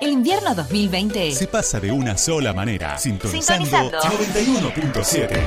[0.00, 3.98] El invierno 2020 se pasa de una sola manera, sintonizando, Sintonizando.
[4.00, 5.40] 91.7.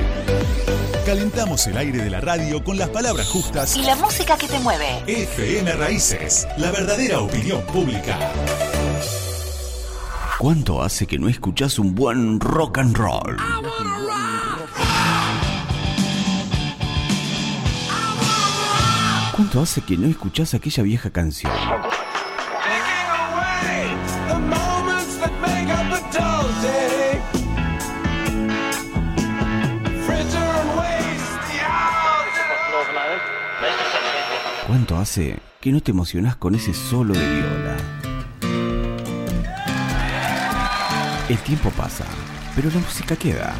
[1.04, 3.76] Calentamos el aire de la radio con las palabras justas.
[3.76, 5.02] y la música que te mueve.
[5.06, 8.16] FM Raíces, la verdadera opinión pública.
[10.38, 13.36] ¿Cuánto hace que no escuchás un buen rock and roll?
[19.34, 21.52] ¿Cuánto hace que no escuchás aquella vieja canción?
[35.04, 37.76] Hace que no te emocionás con ese solo de viola?
[41.28, 42.06] El tiempo pasa,
[42.56, 43.54] pero la música queda.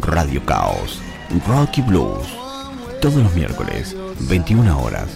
[0.00, 1.00] Radio Caos,
[1.46, 2.26] Rocky Blues.
[3.00, 3.96] Todos los miércoles,
[4.28, 5.08] 21 horas,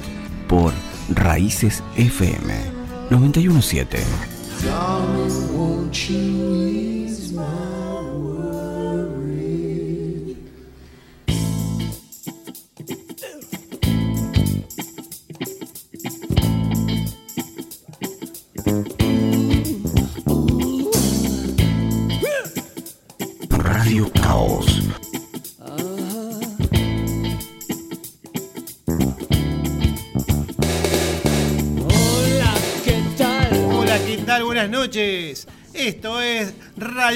[0.49, 0.73] por
[1.09, 2.55] Raíces FM
[3.11, 3.99] 917.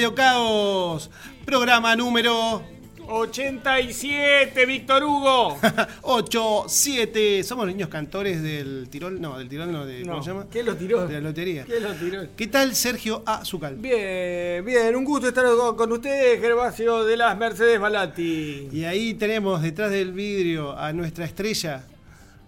[0.09, 1.11] Radio Caos,
[1.45, 2.63] programa número
[3.07, 5.59] 87, Víctor Hugo.
[6.01, 7.43] 8, 7.
[7.43, 10.47] Somos niños cantores del Tirol, no, del Tirol no, de, ¿cómo No, se llama?
[10.51, 11.05] ¿Quién lo tiró?
[11.05, 11.63] De la lotería.
[11.65, 12.23] ¿Quién lo tiró?
[12.35, 13.75] ¿Qué tal Sergio Azucal?
[13.75, 18.69] Bien, bien, un gusto estar con- con ustedes, Gervasio de las Mercedes Balati.
[18.71, 21.83] Y ahí tenemos detrás del vidrio a nuestra estrella,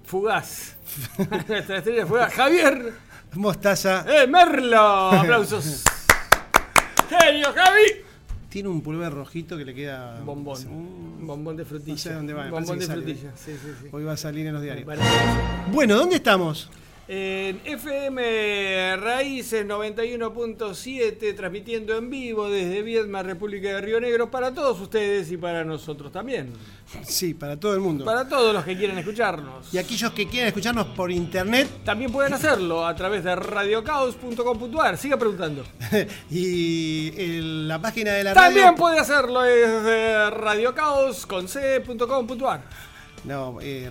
[0.04, 0.78] Fugaz.
[1.48, 2.34] Nuestra estrella fugaz.
[2.34, 2.94] Javier.
[3.36, 4.04] Mostaza.
[4.10, 5.12] ¡Eh, Merlo!
[5.12, 5.84] Aplausos.
[7.20, 7.82] Genio, Javi.
[8.50, 10.22] Tiene un pulver rojito que le queda.
[10.22, 10.68] Bombón.
[10.68, 11.94] Un bombón de frutilla.
[11.94, 13.32] No sé dónde va, me Bombón de frutilla.
[13.36, 13.88] Sí, sí, sí.
[13.92, 14.88] Hoy va a salir en los diarios.
[15.72, 16.70] Bueno, ¿dónde estamos?
[17.14, 24.80] En FM Raíces 91.7, transmitiendo en vivo desde Viedma, República de Río Negro, para todos
[24.80, 26.54] ustedes y para nosotros también.
[27.04, 28.06] Sí, para todo el mundo.
[28.06, 29.74] Para todos los que quieren escucharnos.
[29.74, 34.98] Y aquellos que quieran escucharnos por internet También pueden hacerlo a través de radiocaos.com.ar.
[34.98, 35.66] Siga preguntando.
[36.32, 38.78] y el- la página de la También radio.
[38.78, 42.62] puede hacerlo desde radiocaos.com.ar.
[43.24, 43.90] No, eh,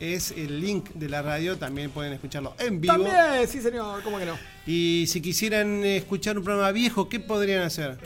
[0.00, 2.94] es el link de la radio, también pueden escucharlo en vivo.
[2.94, 4.53] También, sí señor, ¿cómo que no?
[4.66, 7.98] Y si quisieran escuchar un programa viejo, ¿qué podrían hacer?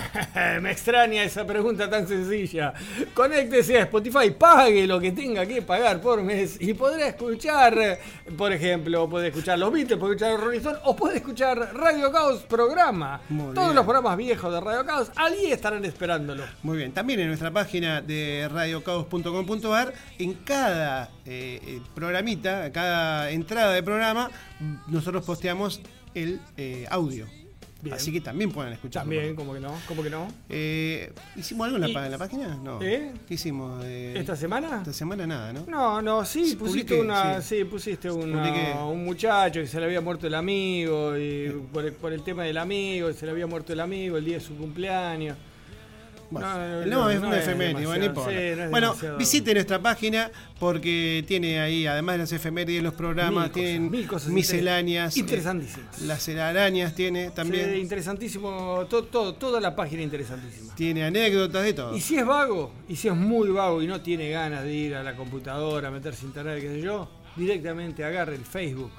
[0.60, 2.74] Me extraña esa pregunta tan sencilla.
[3.14, 7.98] Conéctese a Spotify, pague lo que tenga que pagar por mes y podrá escuchar,
[8.36, 12.42] por ejemplo, puede escuchar los Beatles, puede escuchar Rolling Stone o puede escuchar Radio Caos
[12.42, 13.20] programa.
[13.30, 13.76] Muy Todos bien.
[13.76, 16.44] los programas viejos de Radio Caos, allí estarán esperándolo.
[16.62, 23.82] Muy bien, también en nuestra página de radiocaos.com.ar, en cada eh, programita, cada entrada de
[23.82, 24.30] programa,
[24.88, 25.80] nosotros posteamos
[26.14, 27.26] el eh, audio.
[27.80, 27.96] Bien.
[27.96, 29.10] Así que también pueden escucharlo.
[29.10, 30.28] También, como que no, como que no.
[30.48, 32.54] Eh, ¿Hicimos algo en la, Y- pa- en la página?
[32.54, 32.80] No.
[32.80, 33.10] ¿Eh?
[33.26, 33.82] ¿Qué hicimos?
[33.84, 34.78] Eh, ¿Esta semana?
[34.78, 35.64] Esta semana nada, ¿no?
[35.66, 37.56] No, no, sí, pusiste una, sí.
[37.58, 41.92] sí, pusiste una- un muchacho que se le había muerto el amigo y por el,
[41.94, 44.54] por el tema del amigo, se le había muerto el amigo el día de su
[44.56, 45.36] cumpleaños.
[46.32, 51.86] Bueno, No, es no es efeméride, bueno, sí, bueno, visite nuestra página porque tiene ahí,
[51.86, 55.16] además de las efemérides, los programas, Mil cosas, tienen mil cosas misceláneas.
[55.16, 56.00] inter- interesantísimas.
[56.00, 57.70] eh, las arañas tiene también.
[57.74, 60.74] Sí, interesantísimo, to- to- toda la página interesantísima.
[60.74, 61.96] Tiene anécdotas de todo.
[61.96, 64.94] Y si es vago, y si es muy vago y no tiene ganas de ir
[64.94, 68.90] a la computadora, meterse internet, qué sé yo, directamente agarre el Facebook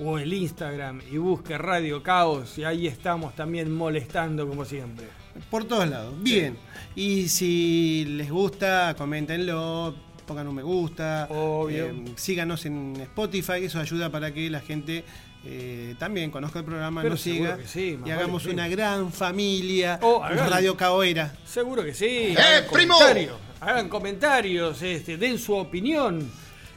[0.00, 5.06] o el Instagram y busque Radio Caos y ahí estamos también molestando como siempre.
[5.50, 6.14] Por todos lados.
[6.22, 6.56] Bien.
[6.94, 9.94] Y si les gusta, coméntenlo,
[10.26, 11.26] pongan un me gusta.
[11.30, 11.86] Obvio.
[11.86, 15.04] eh, síganos en Spotify, eso ayuda para que la gente
[15.44, 19.98] eh, también conozca el programa, Pero nos siga sí, y vale hagamos una gran familia.
[20.02, 20.22] Oh.
[20.22, 21.32] Radio Caoera.
[21.46, 22.34] Seguro que sí.
[22.36, 26.30] hagan comentarios, hagan comentarios, este, den su opinión.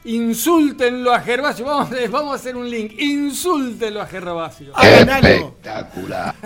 [0.04, 1.64] Insúltenlo a Gervasio.
[1.64, 2.92] Vamos, a- vamos a hacer un link.
[2.98, 4.72] Insúltenlo a Gervasio.
[4.76, 5.56] Hagan algo.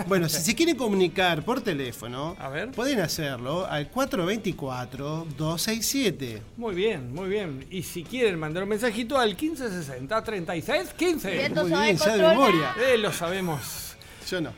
[0.07, 2.71] Bueno, si se quieren comunicar por teléfono, A ver.
[2.71, 6.39] pueden hacerlo al 424-267.
[6.57, 7.65] Muy bien, muy bien.
[7.71, 11.49] Y si quieren mandar un mensajito al 1560 36 15.
[11.49, 12.75] Muy bien, ya de memoria.
[12.93, 13.95] Eh, lo sabemos.
[14.29, 14.51] Yo no.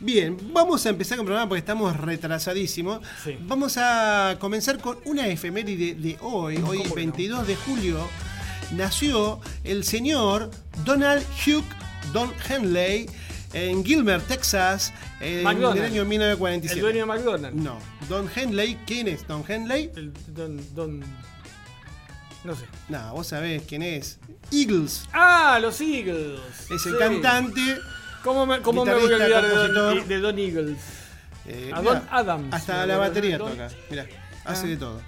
[0.00, 3.00] Bien, vamos a empezar con el programa porque estamos retrasadísimos.
[3.24, 3.36] Sí.
[3.42, 6.94] Vamos a comenzar con una efeméride de hoy, hoy ¿Cómo que no?
[6.94, 8.08] 22 de julio.
[8.72, 10.50] Nació el señor
[10.84, 11.64] Donald Hugh
[12.12, 13.08] Don Henley
[13.54, 15.78] en Gilmer, Texas, en McDonald's.
[15.80, 16.74] el año 1947.
[16.74, 17.56] El dueño de McDonald's.
[17.62, 17.78] No,
[18.08, 19.90] Don Henley, ¿quién es Don Henley?
[19.96, 21.00] El don, don.
[22.44, 22.66] No sé.
[22.88, 24.18] No, vos sabés quién es.
[24.52, 25.08] Eagles.
[25.12, 26.38] Ah, los Eagles.
[26.70, 26.98] Es el Sí.
[26.98, 27.78] cantante.
[28.22, 29.68] ¿Cómo me, cómo me voy a olvidar de.
[29.72, 30.78] Don, de Don Eagles?
[31.46, 32.54] eh, A mirá, Don Adams.
[32.54, 33.68] Hasta la batería Don- toca.
[33.90, 34.06] Mirá,
[34.44, 34.68] hace Ah.
[34.70, 35.00] de todo.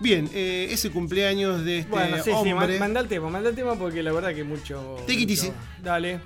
[0.00, 2.78] Bien, eh, es el cumpleaños de este Bueno, sí, sí, ma- hombre.
[2.78, 4.96] manda el tema, manda el tema porque la verdad que mucho.
[5.06, 5.52] Take it mucho- easy.
[5.82, 6.20] Dale.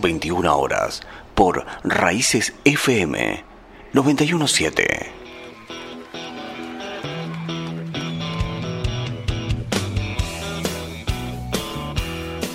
[0.00, 1.02] 21 horas,
[1.34, 3.44] por Raíces FM
[3.92, 5.12] 917.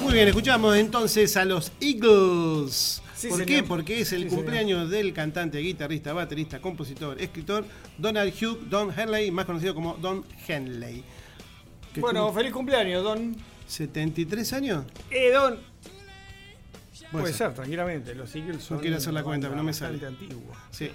[0.02, 3.02] Muy bien, escuchamos entonces a los Eagles.
[3.16, 3.46] Sí, ¿Por señor.
[3.48, 3.64] qué?
[3.68, 7.66] Porque es el Sí, cumpleaños del cantante, guitarrista, baterista, compositor, escritor
[7.98, 11.04] Donald Hugh Don Henley, más conocido como Don Henley.
[11.98, 13.36] Bueno, cum- feliz cumpleaños, Don.
[13.68, 14.86] 73 años.
[15.10, 15.58] Eh, Don.
[17.12, 17.48] Puede Puede ser.
[17.48, 18.16] ser, tranquilamente.
[18.16, 18.80] Los Eagles son.
[18.80, 20.06] quiero hacer la cuenta, pero no me sale.
[20.06, 20.56] antigua.
[20.72, 20.90] Sí.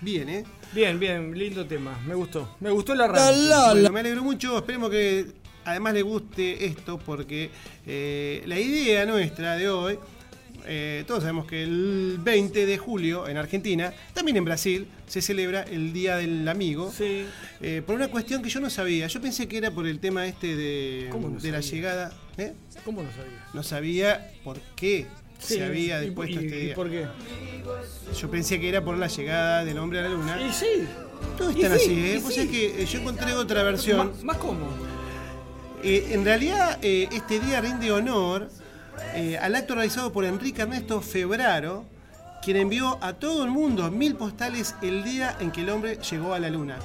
[0.00, 0.44] Bien, ¿eh?
[0.72, 1.98] Bien, bien, lindo tema.
[2.06, 2.56] Me gustó.
[2.60, 3.72] Me gustó la radio.
[3.72, 4.56] Bueno, me alegro mucho.
[4.56, 5.26] Esperemos que
[5.64, 7.50] además le guste esto porque
[7.86, 9.98] eh, la idea nuestra de hoy
[10.66, 15.62] eh, todos sabemos que el 20 de julio en Argentina, también en Brasil, se celebra
[15.62, 16.92] el Día del Amigo.
[16.96, 17.24] Sí.
[17.60, 19.06] Eh, por una cuestión que yo no sabía.
[19.06, 22.12] Yo pensé que era por el tema este de, ¿Cómo no de la llegada.
[22.38, 22.54] ¿eh?
[22.84, 23.54] ¿Cómo lo sabías?
[23.54, 25.06] No sabía por qué
[25.40, 26.74] Sí, se había ¿y- dispuesto y- este y día.
[26.74, 27.06] ¿Por qué?
[28.18, 30.40] Yo pensé que era por la llegada del hombre a la luna.
[30.40, 30.86] Y sí.
[31.36, 32.20] Todos y están sí, así, y ¿eh?
[32.22, 32.40] Vos sí.
[32.40, 34.08] sabés que eh, yo encontré otra versión.
[34.12, 34.68] Más, más cómo.
[35.82, 38.50] Eh, en realidad, eh, este día rinde honor
[39.14, 41.84] eh, al acto realizado por Enrique Ernesto Febraro,
[42.42, 46.34] quien envió a todo el mundo mil postales el día en que el hombre llegó
[46.34, 46.78] a la luna.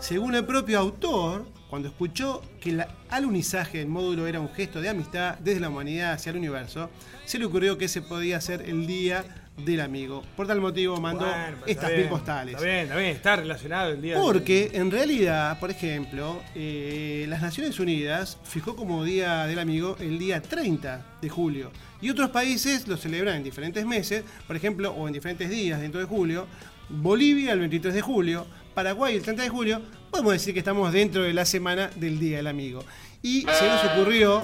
[0.00, 4.88] Según el propio autor, cuando escuchó que el alunizaje del módulo era un gesto de
[4.88, 6.90] amistad desde la humanidad hacia el universo,
[7.24, 9.24] se le ocurrió que ese podía ser el día
[9.56, 10.22] del amigo.
[10.36, 12.54] Por tal motivo mandó Bueno, está estas mil postales.
[12.54, 14.14] Está bien, está bien, está relacionado el día.
[14.14, 19.96] del- Porque en realidad, por ejemplo, eh, las Naciones Unidas fijó como Día del Amigo
[20.00, 21.70] el día 30 de julio.
[22.00, 26.00] Y otros países lo celebran en diferentes meses, por ejemplo, o en diferentes días dentro
[26.00, 26.46] de julio.
[26.88, 29.82] Bolivia el 23 de julio, Paraguay el 30 de julio.
[30.10, 32.84] Podemos decir que estamos dentro de la semana del Día del Amigo.
[33.22, 34.42] Y se nos ocurrió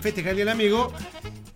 [0.00, 0.92] festejar el Día del Amigo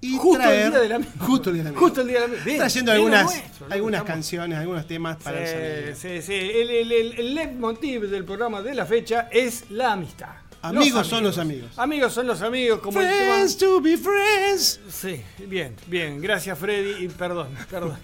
[0.00, 0.70] y Justo el traer...
[0.70, 1.10] día del amigo.
[1.20, 1.84] Justo el Día del Amigo.
[1.84, 2.44] Justo el día del amigo.
[2.44, 5.96] Bien, Trayendo algunas, nuestro, algunas canciones, algunos temas para el.
[5.96, 6.34] Sí, sí, sí.
[6.34, 10.28] El, el, el, el leitmotiv del programa de la fecha es la amistad.
[10.68, 11.70] Amigos son los amigos.
[11.76, 13.72] Amigos son los amigos, como el Friends tema.
[13.72, 14.80] to be friends.
[14.90, 16.20] Sí, bien, bien.
[16.20, 17.04] Gracias, Freddy.
[17.04, 17.98] Y perdón, perdón.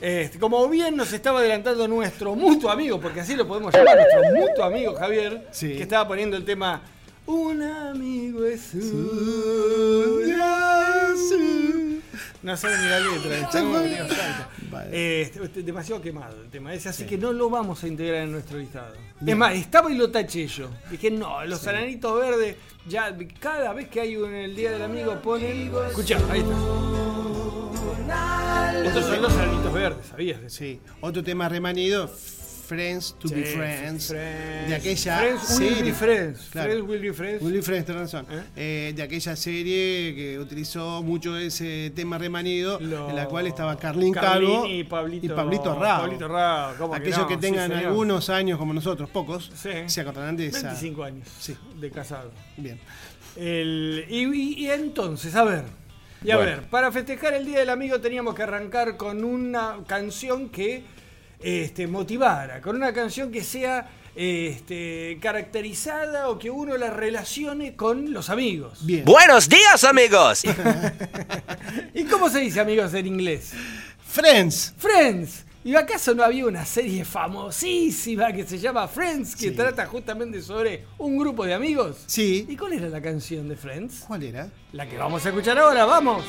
[0.00, 4.22] Este, como bien nos estaba adelantando nuestro mutuo amigo, porque así lo podemos llamar, nuestro
[4.48, 5.76] mutuo amigo Javier, Sí.
[5.76, 6.82] que estaba poniendo el tema
[7.26, 10.18] Un amigo es un.
[12.42, 14.48] No ni la letra.
[14.70, 15.22] Vale.
[15.22, 18.32] Este, este, demasiado quemado el tema ese, así que no lo vamos a integrar en
[18.32, 18.94] nuestro listado.
[19.24, 20.70] Es más, estaba y lo taché yo.
[20.90, 25.20] Dije, no, los ananitos verdes, ya cada vez que hay un el Día del Amigo
[25.20, 25.72] ponen.
[25.88, 26.54] Escuchá, ahí está.
[28.84, 30.40] Estos son los ananitos verdes, ¿sabías?
[30.52, 32.10] Sí, otro tema remanido,
[32.68, 34.08] Friends to be Friends.
[34.08, 34.68] Friends.
[34.68, 36.48] De aquella Friends will be friends.
[36.52, 36.68] Claro.
[36.70, 37.42] Friends will be friends.
[37.42, 38.26] Will be Friends, tenés razón.
[38.30, 38.42] ¿Eh?
[38.56, 43.78] Eh, de aquella serie que utilizó mucho ese tema remanido, Lo- en la cual estaba
[43.78, 46.02] Carlín Calvo y Pablito, y Pablito Rao.
[46.02, 47.26] Pablito Rao, ¿cómo que Aquellos no?
[47.26, 49.70] que, tengan algunos años como nosotros, pocos, Sí.
[49.86, 50.68] se acordarán de esa.
[50.68, 51.56] 25 años Sí.
[51.80, 52.32] de casado.
[52.58, 52.78] Bien.
[53.34, 55.64] El- y, y- y entonces, a ver.
[56.22, 56.50] Y a Bueno.
[56.50, 60.82] ver, para festejar el Día del Amigo teníamos que arrancar con una canción que
[61.40, 68.12] este, motivara, con una canción que sea este, caracterizada o que uno la relacione con
[68.12, 68.84] los amigos.
[68.84, 69.04] Bien.
[69.04, 70.42] Buenos días amigos.
[71.94, 73.52] ¿Y cómo se dice amigos en inglés?
[74.06, 74.74] Friends.
[74.78, 75.44] Friends.
[75.64, 79.54] ¿Y acaso no había una serie famosísima que se llama Friends que Sí.
[79.54, 81.96] trata justamente sobre un grupo de amigos?
[82.06, 82.46] Sí.
[82.48, 84.04] ¿Y cuál era la canción de Friends?
[84.06, 84.48] ¿Cuál era?
[84.72, 86.24] La que vamos a escuchar ahora, vamos.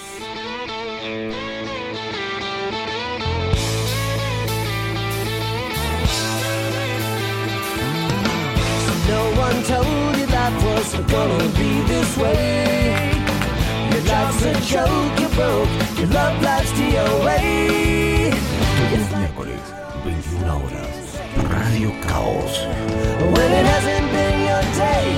[9.09, 13.11] No one told you life was gonna be this way.
[13.91, 15.73] Your life's a joke, you broke.
[15.99, 17.39] Your love life's DOA.
[18.77, 19.65] Todos miércoles,
[20.03, 21.07] 21 horas.
[21.57, 22.53] Radio Caos.
[23.33, 25.09] When it hasn't been your day,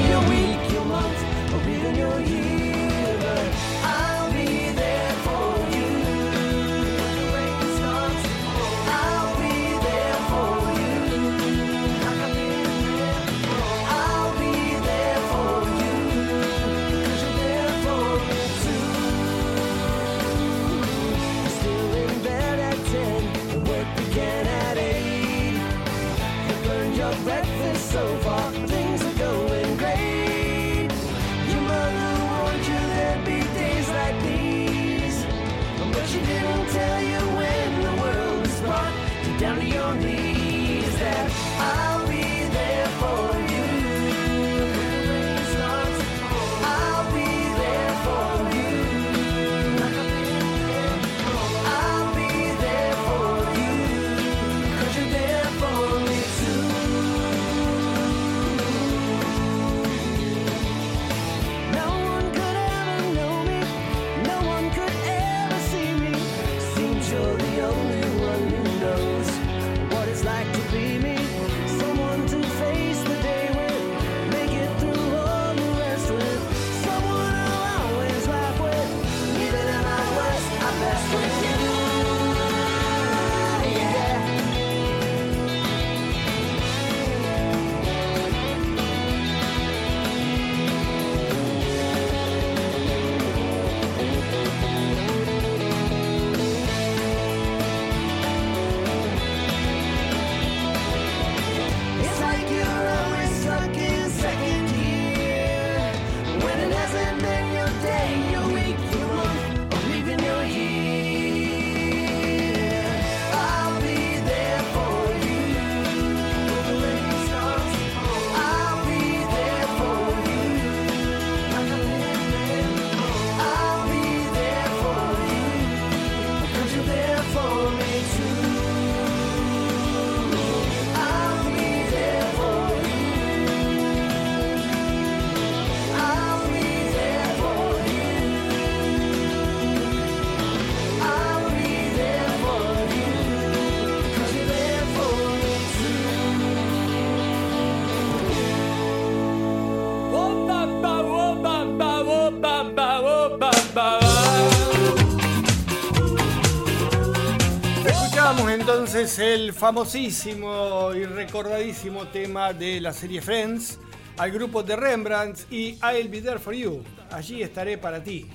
[159.01, 163.79] entonces el famosísimo y recordadísimo tema de la serie Friends
[164.15, 166.83] al grupo de Rembrandt y I'll be there for you.
[167.09, 168.29] Allí estaré para ti.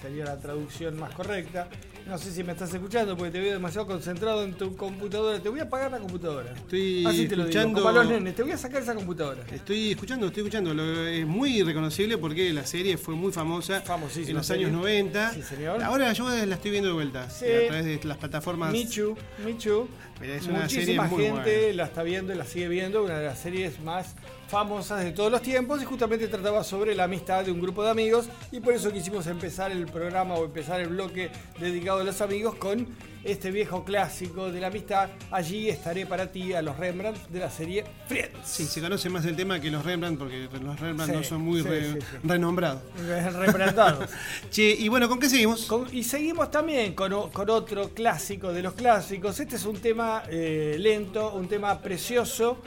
[0.00, 1.66] Sería la traducción más correcta.
[2.12, 5.40] No sé si me estás escuchando porque te veo demasiado concentrado en tu computadora.
[5.40, 6.52] Te voy a apagar la computadora.
[6.52, 8.34] Estoy Así te lo digo, escuchando- los nenes.
[8.34, 9.42] Te voy a sacar esa computadora.
[9.50, 10.72] Estoy escuchando, estoy escuchando.
[11.08, 14.66] Es muy reconocible porque la serie fue muy famosa Famosísima en los serie.
[14.66, 15.32] años 90.
[15.32, 15.82] Sí, señor.
[15.82, 17.46] Ahora yo la estoy viendo de vuelta Sí.
[17.46, 18.72] a través de las plataformas.
[18.72, 19.16] Michu,
[19.46, 19.88] Michu.
[20.20, 21.74] Es una Muchísima serie muy gente buena.
[21.76, 24.14] la está viendo y la sigue viendo, una de las series más
[24.56, 27.88] famosas de todos los tiempos y justamente trataba sobre la amistad de un grupo de
[27.88, 32.20] amigos y por eso quisimos empezar el programa o empezar el bloque dedicado a los
[32.20, 32.86] amigos con
[33.24, 35.08] este viejo clásico de la amistad.
[35.30, 38.36] Allí estaré para ti a los Rembrandt de la serie Friends.
[38.44, 41.40] Sí, se conoce más el tema que los Rembrandt porque los Rembrandt Sí, no son
[41.40, 42.82] muy sí, re- sí, renombrados.
[43.34, 44.10] Rembrandtados.
[44.50, 45.64] Che, y bueno, ¿con qué seguimos?
[45.64, 49.40] Con- y seguimos también con otro clásico de los clásicos.
[49.40, 52.58] Este es un tema eh, lento, un tema precioso,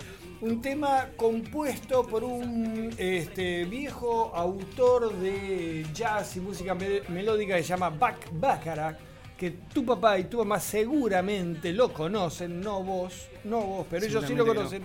[0.41, 7.63] un tema compuesto por un este, viejo autor de jazz y música me- melódica que
[7.63, 8.97] se llama Buck Bacharach,
[9.37, 14.25] que tu papá y tu mamá seguramente lo conocen, no vos, no vos, pero ellos
[14.25, 14.53] sí lo no.
[14.55, 14.83] conocen.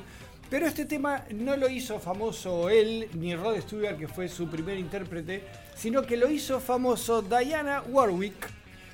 [0.48, 4.78] Pero este tema no lo hizo famoso él ni Rod Stewart, que fue su primer
[4.78, 5.44] intérprete,
[5.76, 8.48] sino que lo hizo famoso Diana Warwick,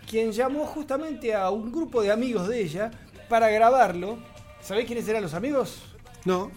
[0.09, 2.91] quien llamó justamente a un grupo de amigos de ella
[3.31, 4.19] para grabarlo.
[4.61, 5.96] ¿Sabéis quiénes eran los amigos?
[6.27, 6.51] No.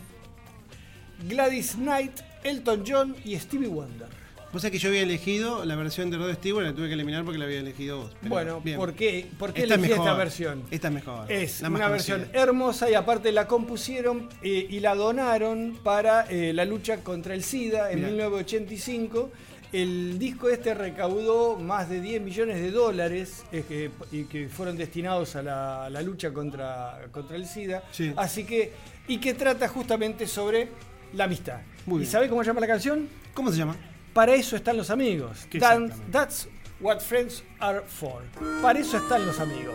[1.30, 4.08] Gladys Knight, Elton John y Stevie Wonder.
[4.52, 7.24] Vos sabés que yo había elegido la versión de Rod Stewart, la tuve que eliminar
[7.24, 8.16] porque la había elegido vos.
[8.20, 8.78] pero bueno, bien.
[8.78, 10.64] ¿por qué, por qué Esta es elegí esta versión?
[10.72, 11.32] Esta es mejor.
[11.32, 16.66] Es una versión hermosa y aparte la compusieron eh, y la donaron para eh, la
[16.66, 18.10] lucha contra el SIDA en Mirá.
[18.10, 19.30] 1985.
[19.72, 24.76] El disco este recaudó más de 10 millones de dólares eh, que, y que fueron
[24.78, 27.84] destinados a la, la lucha contra, contra el SIDA.
[27.92, 28.12] Sí.
[28.16, 28.74] Así que,
[29.10, 30.70] y que trata justamente sobre
[31.14, 31.60] la amistad.
[31.86, 32.12] Muy ¿Y bien.
[32.12, 33.10] sabe cómo se llama la canción?
[33.34, 33.76] ¿Cómo se llama?
[34.14, 35.46] Para eso están los amigos.
[35.60, 36.48] That- that's
[36.80, 38.22] what friends are for.
[38.62, 39.74] Para eso están los amigos.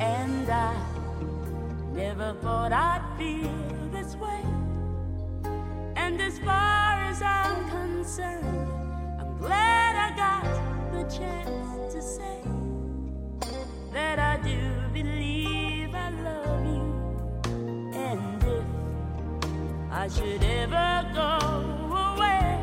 [0.00, 0.74] And I
[1.94, 4.42] never thought I'd feel this way.
[6.12, 8.68] And as far as I'm concerned,
[9.18, 10.44] I'm glad I got
[10.92, 12.42] the chance to say
[13.94, 14.60] that I do
[14.92, 16.84] believe I love you.
[17.94, 18.64] And if
[19.90, 21.38] I should ever go
[22.12, 22.60] away,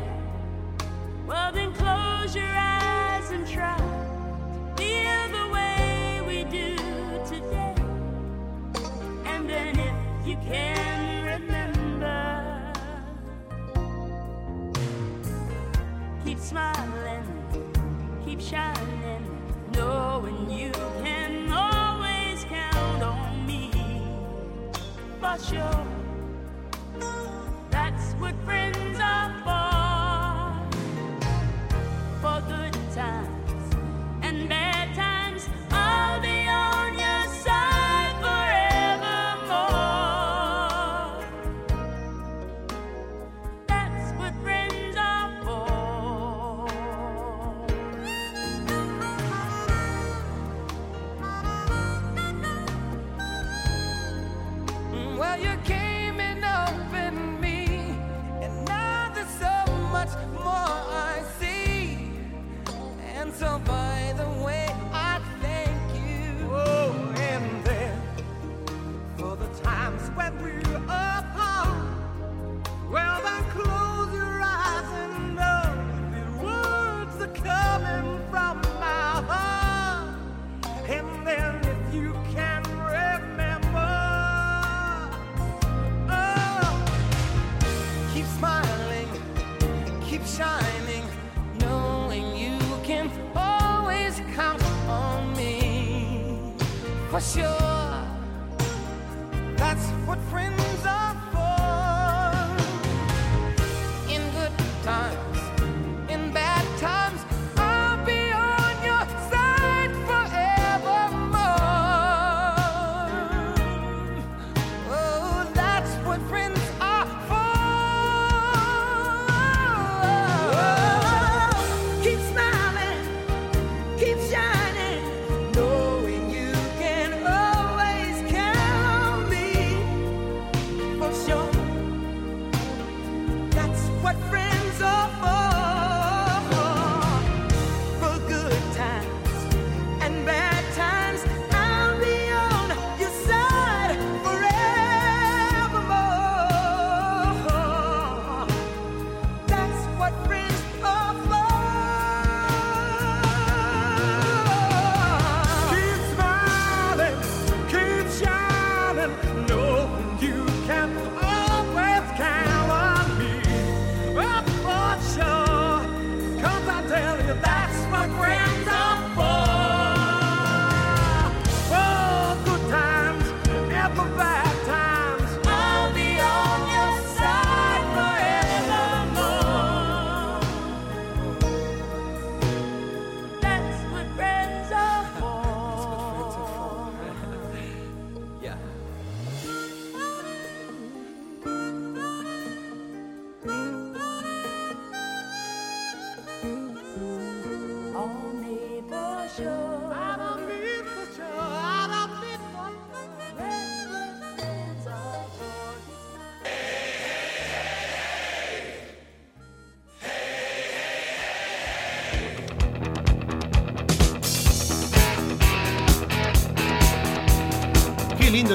[1.26, 6.76] well, then close your eyes and try to feel the way we do
[7.26, 7.74] today.
[9.26, 10.99] And then if you can
[16.40, 17.24] smiling,
[18.24, 19.22] keep shining,
[19.72, 20.72] knowing you
[21.02, 23.70] can always count on me
[25.20, 25.86] for sure.
[27.70, 29.79] That's what friends are for.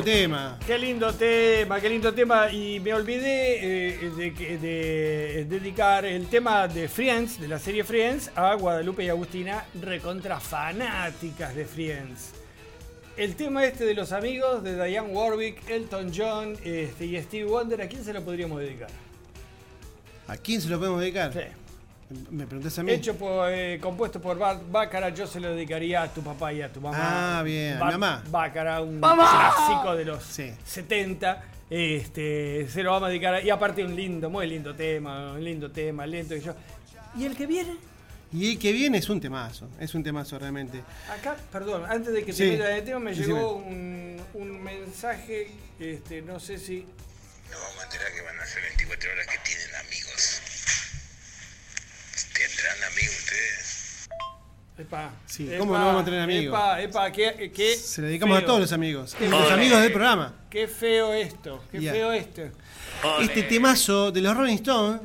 [0.05, 0.59] Tema.
[0.65, 2.51] Qué lindo tema, qué lindo tema.
[2.51, 8.53] Y me olvidé eh, de dedicar el tema de Friends, de la serie Friends, a
[8.53, 12.33] Guadalupe y Agustina, recontra fanáticas de Friends.
[13.17, 17.81] El tema este de los amigos de Diane Warwick, Elton John este, y Steve Wonder,
[17.81, 18.89] ¿a quién se lo podríamos dedicar?
[20.27, 21.33] ¿A quién se lo podemos dedicar?
[21.33, 21.64] Sí.
[22.29, 22.91] ¿Me preguntás a mí?
[22.91, 26.61] Hecho por, eh, compuesto por Bart Baccarat, yo se lo dedicaría a tu papá y
[26.61, 27.39] a tu mamá.
[27.39, 28.23] Ah, bien, Bart mamá.
[28.29, 30.53] Baccarat, un clásico de los Sí.
[30.65, 31.43] 70.
[31.67, 33.43] Este, se lo vamos a dedicar.
[33.43, 36.53] Y aparte un lindo, muy lindo tema, un lindo tema, lento y yo.
[37.17, 37.75] ¿Y el que viene?
[38.31, 40.83] Y el que viene es un temazo, es un temazo realmente.
[41.09, 42.43] Acá, perdón, antes de que Sí.
[42.43, 43.27] te metas el tema, me Decime.
[43.33, 46.85] llegó un, un mensaje, este, no sé si.
[47.49, 50.41] Nos vamos a enterar que van a ser 24 horas que tienen amigos.
[52.36, 54.08] ¿Tendrán amigos ustedes?
[54.78, 56.48] Epa, Sí, epa, ¿cómo no vamos a tener amigos?
[56.58, 59.15] Epa, epa, qué, qué Se lo dedicamos a todos los amigos.
[59.17, 59.54] Qué Los feo.
[59.54, 60.34] amigos del programa.
[60.50, 62.41] Qué feo esto, qué feo esto.
[63.21, 65.02] Este temazo de los Rolling Stones.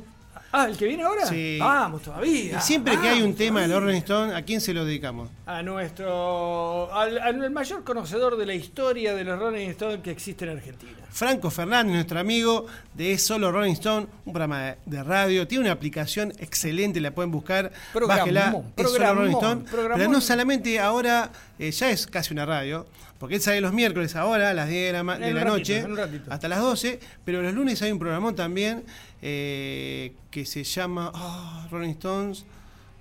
[0.52, 1.26] Ah, ¿el que viene ahora?
[1.26, 1.58] Sí.
[1.60, 2.58] Vamos todavía.
[2.58, 3.86] Y siempre que hay un tema de los todavía.
[3.86, 5.28] Rolling Stones, ¿a quién se lo dedicamos?
[5.46, 6.92] A nuestro.
[6.92, 10.92] Al, al mayor conocedor de la historia de los Rolling Stones que existe en Argentina.
[11.10, 15.72] Franco Fernández, nuestro amigo de Solo Rolling Stone, un programa de- de radio, tiene una
[15.72, 19.62] aplicación excelente, la pueden buscar, Programón, bájela, Es Solo Rolling Stone.
[19.70, 19.98] programón.
[19.98, 21.30] Pero no solamente ahora,
[21.60, 22.86] eh, ya es casi una radio,
[23.18, 25.84] porque él sale los miércoles ahora a las 10 de la, de ratito, noche,
[26.30, 28.82] hasta las 12, pero los lunes hay un programón también
[29.20, 32.46] eh, que se llama ah, Rolling Stones.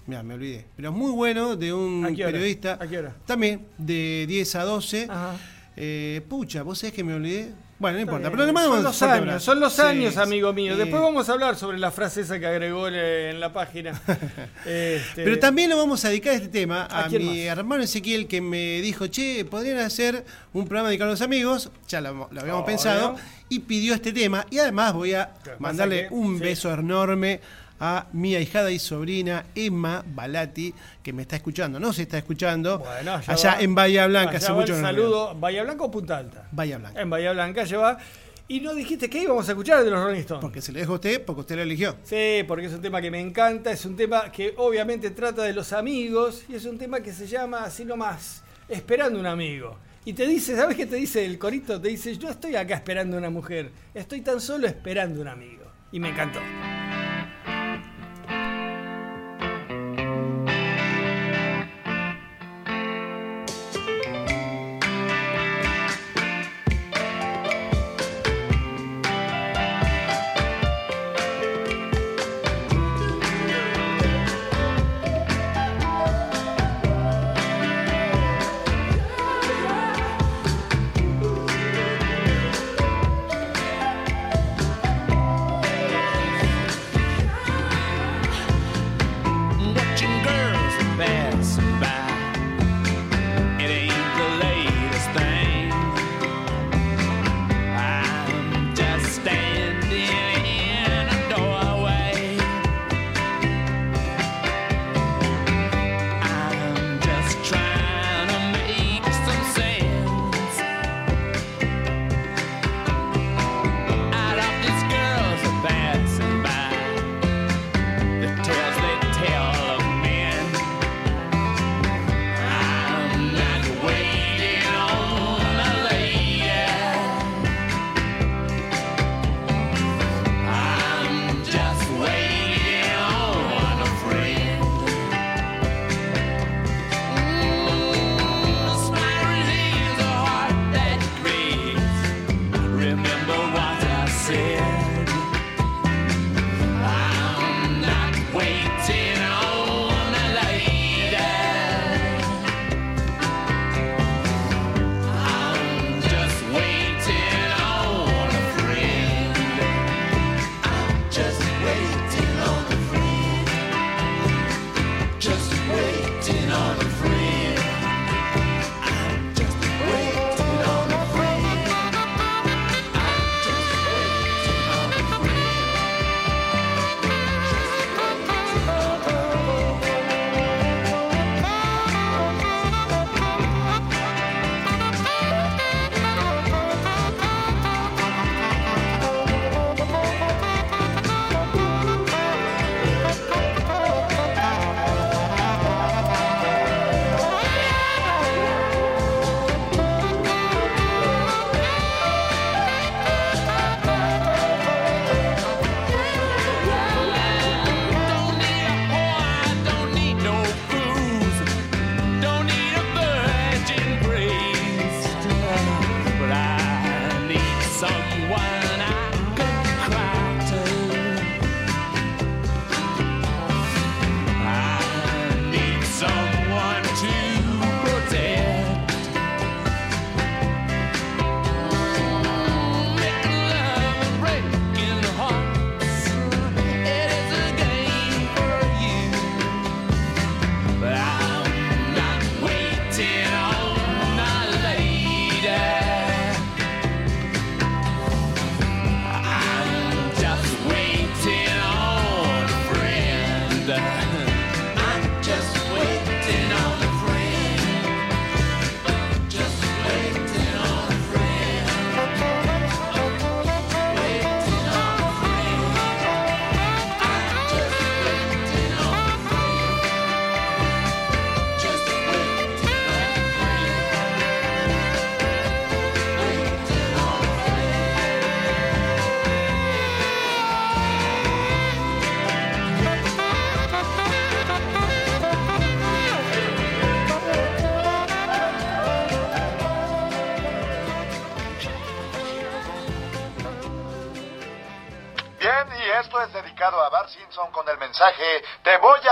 [0.08, 0.66] Mira, me olvidé.
[0.76, 2.78] Pero es muy bueno, de un periodista.
[2.82, 3.16] ¿A qué hora?
[3.26, 5.08] También, de 10 a 12.
[5.10, 5.38] Ajá.
[5.78, 7.54] Eh, pucha, ¿vos sabés que me olvidé?
[7.80, 9.46] Bueno, no importa, pero le mandamos son los años, abrazo.
[9.46, 10.20] son los años, sí.
[10.20, 10.76] amigo mío.
[10.76, 14.00] Después vamos a hablar sobre la frase esa que agregó en la página.
[14.66, 17.36] Este, Pero también lo vamos a dedicar este tema ¿A a, mi más?
[17.58, 22.02] hermano Ezequiel que me dijo, che, podrían hacer un programa dedicado a los amigos, ya
[22.02, 23.16] lo, lo habíamos pensado,
[23.48, 24.46] y pidió este tema.
[24.50, 26.44] Y además voy a mandarle que- un sí.
[26.44, 27.40] beso enorme
[27.80, 32.80] a mi ahijada y sobrina Emma Balati, que me está escuchando, no se está escuchando,
[32.80, 33.62] Bueno, allá va.
[33.62, 35.36] en Bahía Blanca, hace mucho el que no saludo.
[35.36, 36.48] ¿Bahía Blanca o Punta Alta?
[36.52, 37.02] Bahía Blanca.
[37.02, 37.98] En Bahía Blanca lleva.
[38.52, 40.42] Y no dijiste que íbamos a escuchar de los Rolling Stones.
[40.42, 41.96] Porque se lo dejo a usted, porque usted lo eligió.
[42.04, 45.54] Sí, porque es un tema que me encanta, es un tema que obviamente trata de
[45.54, 49.78] los amigos y es un tema que se llama así nomás, esperando un amigo.
[50.04, 51.80] Y te dice, ¿sabes qué te dice el corito?
[51.80, 55.66] Te dice, yo estoy acá esperando una mujer, estoy tan solo esperando un amigo.
[55.92, 56.40] Y me encantó.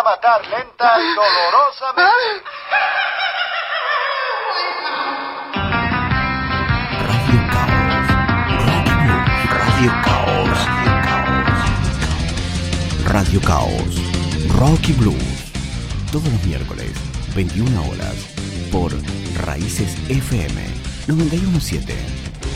[0.08, 2.44] Matar lenta y dolorosamente.
[9.50, 10.60] Radio Caos.
[13.06, 13.94] Radio Caos.
[14.58, 15.52] Rocky Blues.
[16.14, 16.92] Todos los miércoles,
[17.36, 18.16] 21 horas,
[18.72, 18.94] por
[19.46, 20.64] Raíces FM
[21.08, 22.47] 917.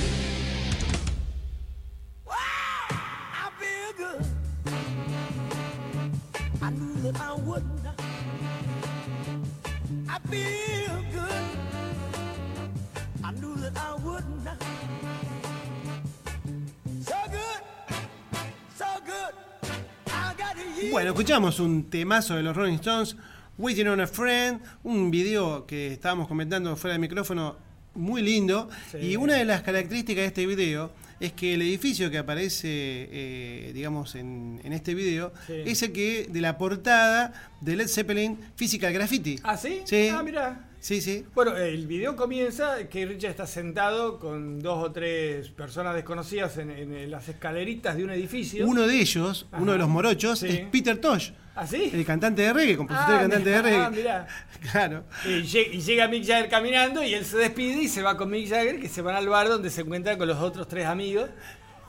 [21.31, 23.15] Escuchamos un temazo de los Rolling Stones,
[23.57, 27.55] Waiting on a Friend, un video que estábamos comentando fuera del micrófono,
[27.95, 28.69] muy lindo.
[28.91, 28.97] Sí.
[28.97, 30.91] Y una de las características de este video
[31.21, 35.53] es que el edificio que aparece, eh, digamos, en, en este video, Sí.
[35.65, 39.39] es el que de la portada de Led Zeppelin Physical Graffiti.
[39.43, 39.83] ¿Ah, sí?
[39.85, 40.09] Sí.
[40.09, 40.67] Ah, mira.
[40.83, 41.23] Sí, sí.
[41.35, 46.71] Bueno, el video comienza que Richard está sentado con dos o tres personas desconocidas en,
[46.71, 48.65] en las escaleritas de un edificio.
[48.67, 50.47] Uno de ellos, uno de los morochos, Sí.
[50.47, 51.91] es Peter Tosh, ¿Ah, sí?
[51.93, 53.77] el cantante de reggae, compositor Ah, y cantante de reggae.
[53.79, 54.27] ah, mirá.
[54.71, 55.03] Claro.
[55.25, 58.31] Y, lle- y llega Mick Jagger caminando y él se despide y se va con
[58.31, 61.29] Mick Jagger que se van al bar donde se encuentran con los otros tres amigos.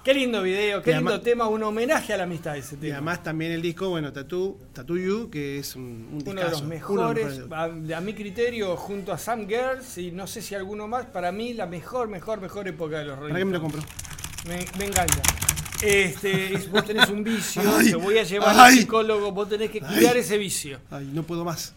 [0.05, 2.79] Qué lindo video, qué Y lindo además- tema, un homenaje a la amistad ese Y
[2.79, 2.95] tema.
[2.97, 6.61] además también el disco, bueno, Tattoo, Tattoo You, que es un, un uno de los
[6.61, 10.43] Uno de mejores, los a, a mi criterio, junto a Sam Girls y no sé
[10.43, 13.45] si alguno más, para mí la mejor, mejor, mejor época de los Rolling ¿Para qué
[13.45, 13.81] me lo compro?
[14.49, 15.23] Me, me encanta.
[15.81, 19.71] Este, es- vos tenés un vicio, Ay, te voy a llevar al psicólogo, vos tenés
[19.71, 20.21] que cuidar Ay.
[20.21, 20.81] ese vicio.
[20.91, 21.75] Ay, no puedo más.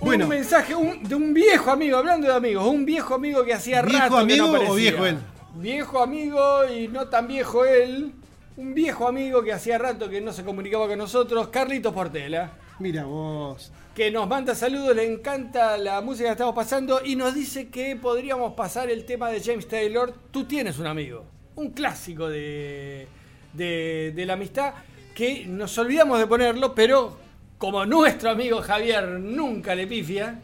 [0.00, 3.80] Un mensaje un- de un viejo amigo, hablando de amigos, un viejo amigo que hacía
[3.80, 5.16] ¿Viejo rato que amigo no o viejo él?
[5.54, 8.12] Viejo amigo y no tan viejo él.
[8.56, 13.04] Un viejo amigo que hacía rato que no se comunicaba con nosotros, Carlitos Portela, mira
[13.04, 13.72] vos.
[13.94, 17.96] que nos manda saludos, le encanta la música que estamos pasando y nos dice que
[17.96, 21.24] podríamos pasar el tema de James Taylor, Tú tienes un amigo,
[21.56, 23.06] un clásico de,
[23.54, 24.74] de, de la amistad
[25.14, 27.16] que nos olvidamos de ponerlo, pero
[27.56, 30.40] como nuestro amigo Javier nunca le pifia,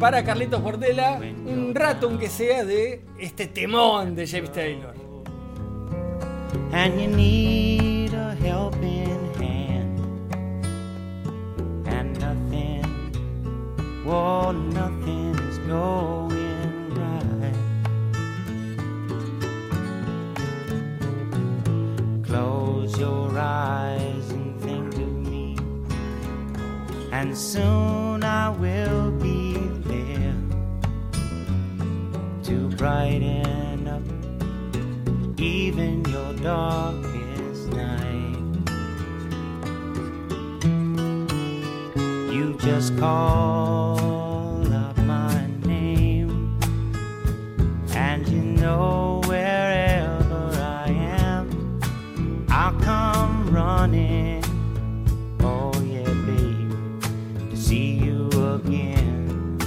[0.00, 5.06] para Carlitos Portela, un rato aunque sea de este temón de James Taylor.
[6.72, 9.98] and you need a helping hand,
[11.86, 12.84] and nothing,
[14.06, 17.54] oh, nothing is going right.
[22.24, 25.56] Close your eyes and think of me,
[27.12, 29.45] and soon I will be
[32.46, 34.02] to brighten up
[35.40, 38.38] even your darkest night.
[42.32, 46.56] You just call out my name,
[47.96, 51.80] and you know wherever I am,
[52.48, 54.44] I'll come running.
[55.40, 59.58] Oh, yeah, babe, to see you again.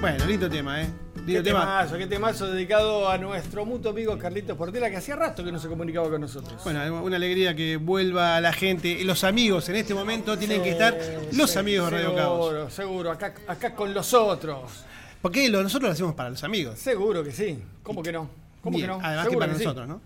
[0.00, 0.97] Bueno, lindo tema, ¿eh?
[1.34, 5.52] Qué temazo, qué temazo dedicado a nuestro mutuo amigo Carlitos Portela, que hacía rato que
[5.52, 6.62] no se comunicaba con nosotros.
[6.64, 9.04] Bueno, una alegría que vuelva la gente.
[9.04, 10.98] Los amigos en este momento tienen que estar
[11.32, 12.44] los Sí, amigos de Radio Caos.
[12.46, 14.84] Seguro, seguro, acá, acá con los otros.
[15.20, 16.78] Porque lo- nosotros lo hacemos para los amigos.
[16.78, 17.58] Seguro que sí.
[17.82, 18.30] ¿Cómo que no?
[18.62, 19.00] ¿Cómo Bien, que no?
[19.02, 19.64] Además que Seguro para sí.
[19.64, 20.00] nosotros, ¿no?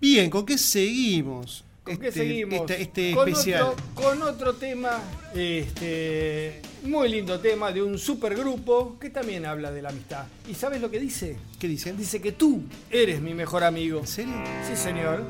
[0.00, 1.64] Bien, ¿con qué seguimos?
[1.84, 2.60] ¿Con qué Este- seguimos?
[2.60, 3.62] Este, este con especial.
[3.62, 5.00] Otro, con otro tema,
[5.34, 10.26] este, muy lindo tema de un supergrupo que también habla de la amistad.
[10.48, 11.36] ¿Y sabes lo que dice?
[11.58, 11.96] ¿Qué dicen?
[11.96, 14.00] Dice que tú eres mi mejor amigo.
[14.00, 14.34] ¿En serio?
[14.68, 15.24] Sí, señor.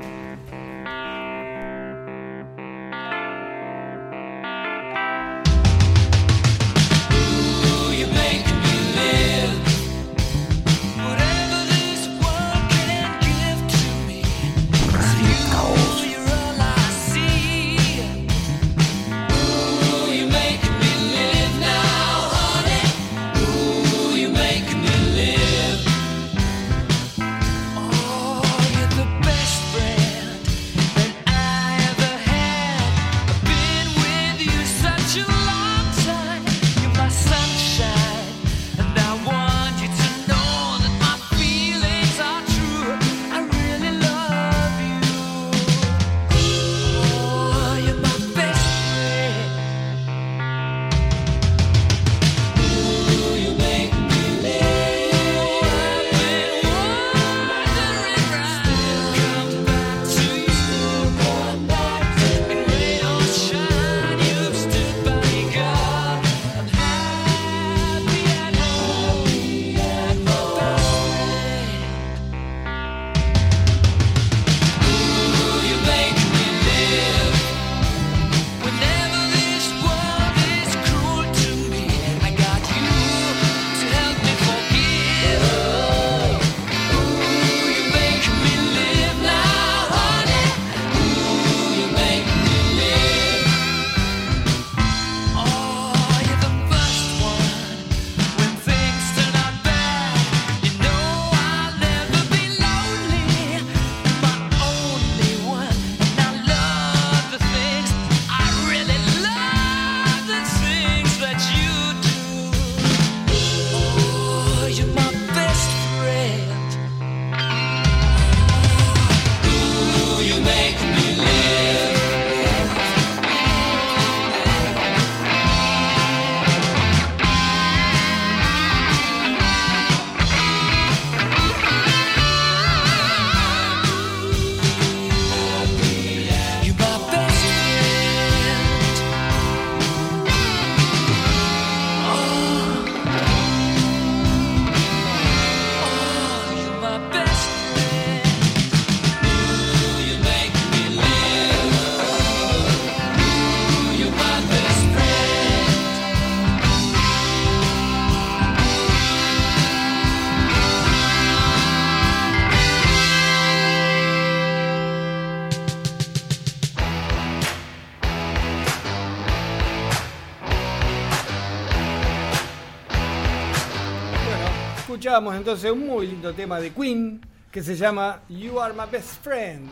[174.93, 177.19] Escuchábamos entonces un muy lindo tema de Queen
[177.51, 179.67] que se llama You Are My Best Friend.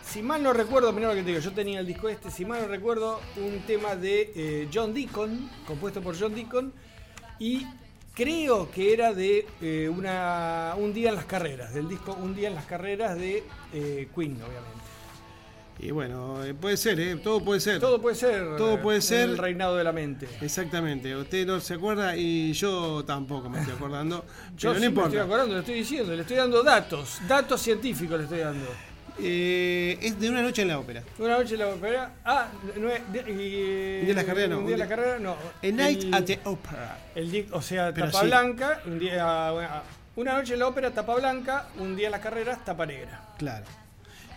[0.00, 2.62] Si mal no recuerdo, primero que te digo, yo tenía el disco este, si mal
[2.62, 6.72] no recuerdo, un tema de eh, John Deacon, compuesto por John Deacon,
[7.40, 7.66] y
[8.14, 12.46] creo que era de eh, una, un día en las carreras, del disco Un día
[12.46, 13.42] en las carreras de
[13.72, 14.79] eh, Queen, obviamente.
[15.82, 17.16] Y bueno, eh, puede ser, ¿eh?
[17.16, 17.80] Todo puede ser.
[17.80, 18.56] Todo puede ser.
[18.58, 19.30] Todo puede eh, ser.
[19.30, 20.28] El reinado de la mente.
[20.42, 21.16] Exactamente.
[21.16, 24.24] Usted no se acuerda y yo tampoco me estoy acordando.
[24.58, 25.08] Yo pero no sí me importa.
[25.08, 28.66] estoy acordando, le estoy diciendo, le estoy dando datos, datos científicos le estoy dando.
[29.22, 31.02] Eh, es de una noche en la ópera.
[31.18, 32.12] Una noche en la ópera.
[32.24, 33.00] Ah, no es.
[33.12, 34.58] de- y- Un día en la carrera, no.
[34.58, 35.32] Un día en la carrera, no.
[35.32, 36.98] A Night El- at the Opera.
[37.14, 38.26] el o sea, Pero tapa sí.
[38.26, 39.50] blanca, un día.
[39.52, 39.68] bueno,
[40.16, 43.20] Una noche en la ópera, tapa blanca, un día en las carreras, tapa negra.
[43.38, 43.64] Claro.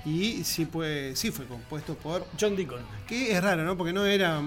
[0.05, 2.25] Y sí, pues, sí fue compuesto por.
[2.39, 2.81] John Deacon.
[3.07, 3.77] Que es raro, ¿no?
[3.77, 4.41] Porque no era.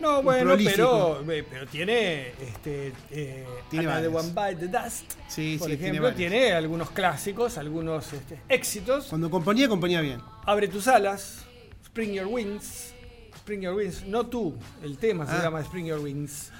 [0.00, 1.18] No, bueno, prolífico.
[1.24, 4.08] pero, eh, pero tiene este, eh, Tiene de.
[4.08, 5.12] One Bite the Dust.
[5.28, 6.16] Sí, por sí, tiene ejemplo, varios.
[6.16, 9.06] tiene, algunos clásicos, algunos este, éxitos.
[9.06, 10.20] Cuando componía, componía bien.
[10.46, 11.44] Abre tus alas,
[11.84, 12.94] Spring Your Wings.
[13.34, 15.42] Spring Your Wings, no tú, el tema se Ah.
[15.42, 16.52] llama Spring Your Wings.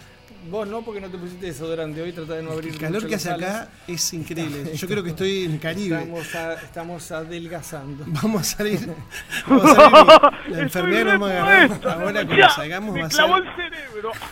[0.51, 3.16] Vos no, porque no te pusiste desodorante hoy, trata de no abrir El calor que
[3.16, 4.72] hace acá es increíble.
[4.74, 5.97] Yo creo que estoy en el Caribe.
[6.01, 8.05] Estamos, a- estamos adelgazando.
[8.09, 8.80] Vamos a salir.
[9.49, 10.57] Vamos a salir.
[10.57, 11.80] La enfermedad nos va a agarrar.
[12.01, 13.24] Ahora cuando salgamos va a ser.
[13.57, 14.12] cerebro.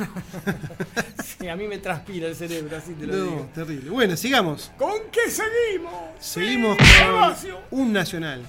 [1.39, 3.51] Sí, a mí me transpira el cerebro, así te lo No, digo.
[3.55, 3.91] terrible.
[3.91, 4.71] Bueno, sigamos.
[4.79, 5.93] ¿Con qué seguimos?
[6.19, 8.43] Seguimos con un nacional.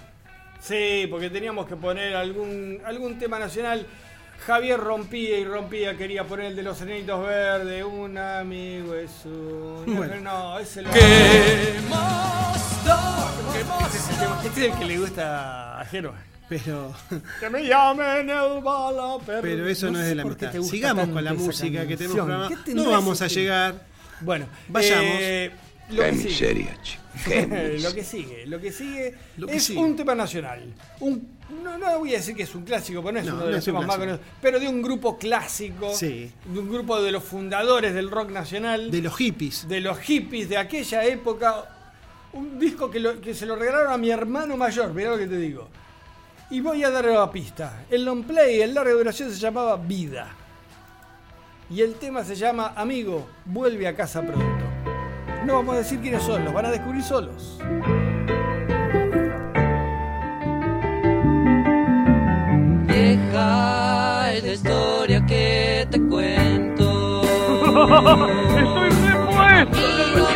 [0.62, 3.86] Sí, porque teníamos que poner algún, algún tema nacional.
[4.46, 9.84] Javier rompía y rompía, quería poner el de los enanitos verdes, un amigo es un...
[9.98, 10.16] Bueno.
[10.22, 10.58] No.
[10.58, 10.66] ¿Qué
[13.62, 16.14] Este es, el tema- este es el que le gusta a Jero.
[16.50, 16.94] Pero,
[17.42, 19.42] Que me llamen el bala, pero...
[19.42, 22.52] pero eso no, es de la qué gusta Sigamos con la música que tenemos.
[22.64, 23.76] ¿Qué No vamos a llegar.
[24.22, 25.18] Bueno, Vayamos.
[25.20, 25.52] eh,
[25.90, 27.04] lo, Qué que sigue, miseria, chico.
[27.26, 29.80] Qué lo que sigue, lo que sigue Lo que es sigue.
[29.80, 30.74] un tema nacional.
[31.00, 31.28] Un,
[31.64, 33.48] no, no voy a decir que es un clásico, porque no es No, uno no
[33.48, 36.32] de los temas más conocidos, pero de un grupo clásico, Sí.
[36.46, 39.68] de un grupo de los fundadores del rock nacional, De los hippies.
[39.68, 41.66] de los hippies de aquella época.
[42.34, 45.28] Un disco que, lo- que se lo regalaron a mi hermano mayor, mirá lo que
[45.28, 45.70] te digo.
[46.50, 47.86] Y voy a dar la pista.
[47.90, 50.30] El long play, el larga duración se llamaba Vida.
[51.70, 54.46] Y el tema se llama Amigo, vuelve a casa pronto.
[55.48, 57.58] No vamos a decir quiénes son, los van a descubrir solos.
[62.86, 67.22] Vieja es la historia que te cuento.
[68.58, 70.28] Estoy repuesto,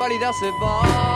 [0.00, 1.09] pálida se va.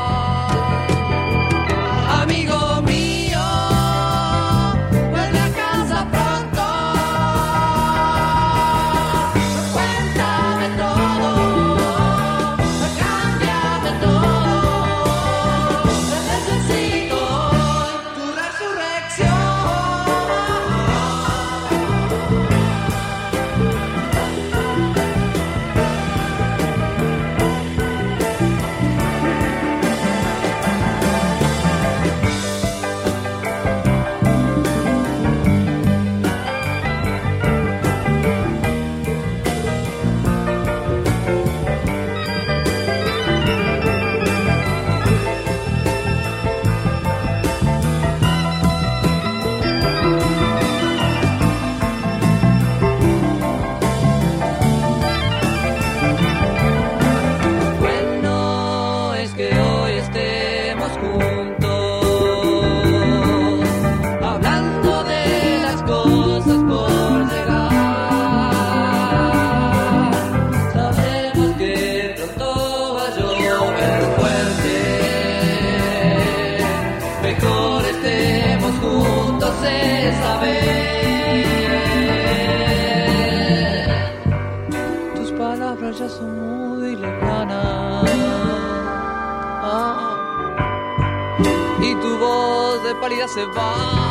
[93.26, 94.03] Se va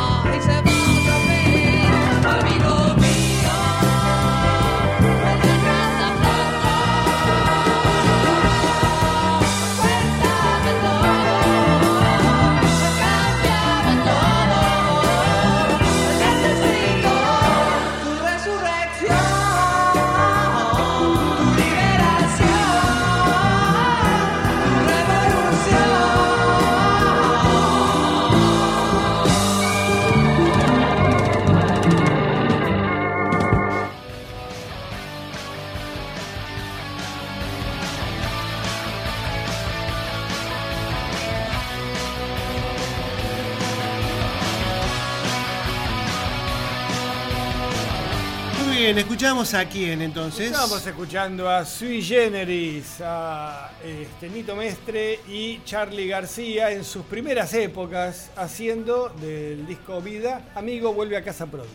[49.34, 50.46] escuchamos a quién entonces.
[50.46, 57.52] Estamos escuchando a Sui Generis, a este, Nito Mestre y Charlie García en sus primeras
[57.52, 61.68] épocas haciendo del disco Vida, Amigo vuelve a casa pronto.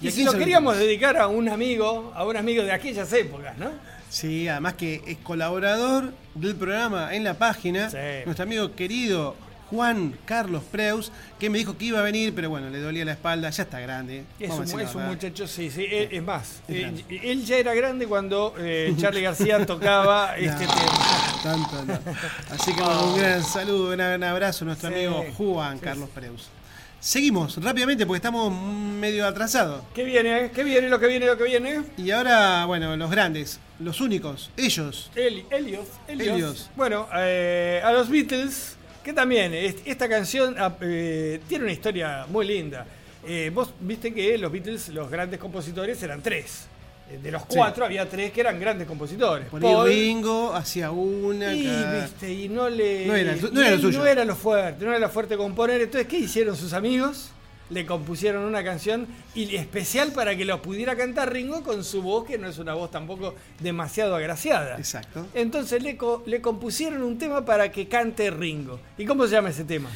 [0.00, 3.58] ¿Y Y, si lo queríamos dedicar a un amigo, a un amigo de aquellas épocas,
[3.58, 3.70] ¿no?
[4.08, 7.90] Sí, además que es colaborador del programa en la página.
[7.90, 7.96] Sí.
[8.24, 9.34] Nuestro amigo querido
[9.70, 13.12] Juan Carlos Preus, que me dijo que iba a venir, pero bueno, le dolía la
[13.12, 14.24] espalda, ya está grande.
[14.40, 16.60] Es vamos un, es un muchacho, sí, sí, es, es más.
[16.68, 21.40] Es eh, él ya era grande cuando eh, Charlie García tocaba este No, tema.
[21.42, 21.98] tanto no.
[22.50, 26.08] Así que un gran saludo, un gran abrazo a nuestro Sí, amigo Juan sí, Carlos
[26.14, 26.48] Preus.
[27.00, 29.82] Seguimos rápidamente porque estamos medio atrasados.
[29.94, 30.46] ¿Qué viene?
[30.46, 30.50] eh?
[30.52, 30.88] ¿Qué viene?
[30.88, 31.82] Lo que viene, lo que viene.
[31.96, 35.08] Y ahora, bueno, los grandes, los únicos, ellos.
[35.14, 36.34] Eli- Elliot, Elliot.
[36.34, 36.56] Elliot.
[36.74, 42.26] Bueno, eh, a los Beatles, que también est- esta canción ah, eh, tiene una historia
[42.28, 42.86] muy linda.
[43.26, 46.66] Eh, vos viste que los Beatles, los grandes compositores, eran tres.
[47.10, 47.48] Eh, De los Sí.
[47.50, 49.46] cuatro había tres que eran grandes compositores.
[49.48, 51.52] Por Paul, Ringo hacía una.
[51.54, 52.00] y, acá.
[52.04, 53.06] viste, y no le.
[53.06, 53.98] No era- no era lo suyo.
[54.00, 55.80] No era lo fuerte, no era lo fuerte componer.
[55.80, 57.30] Entonces, ¿qué hicieron sus amigos?
[57.70, 62.24] Le compusieron una canción y especial para que lo pudiera cantar Ringo con su voz,
[62.26, 64.76] que no es una voz tampoco demasiado agraciada.
[64.78, 65.26] Exacto.
[65.34, 68.80] Entonces le, co- le compusieron un tema para que cante Ringo.
[68.96, 69.90] ¿Y cómo se llama ese tema?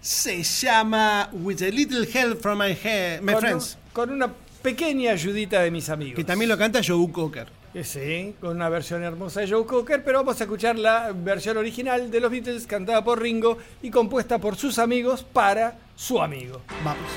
[0.00, 3.78] Se llama With a Little Help from My, He- my con, Friends.
[3.92, 4.30] con una
[4.62, 6.16] pequeña ayudita de mis amigos.
[6.16, 7.48] Que también lo canta Joe Cocker.
[7.76, 11.58] Eh, Sí, con una versión hermosa de Joe Cocker, pero vamos a escuchar la versión
[11.58, 16.62] original de los Beatles cantada por Ringo y compuesta por sus amigos para su amigo.
[16.82, 17.10] Vamos.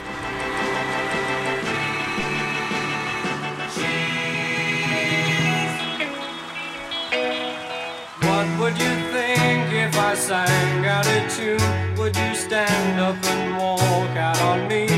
[8.22, 11.96] What would you think if I sang out a tune?
[11.98, 14.89] Would you stand up and walk out on me?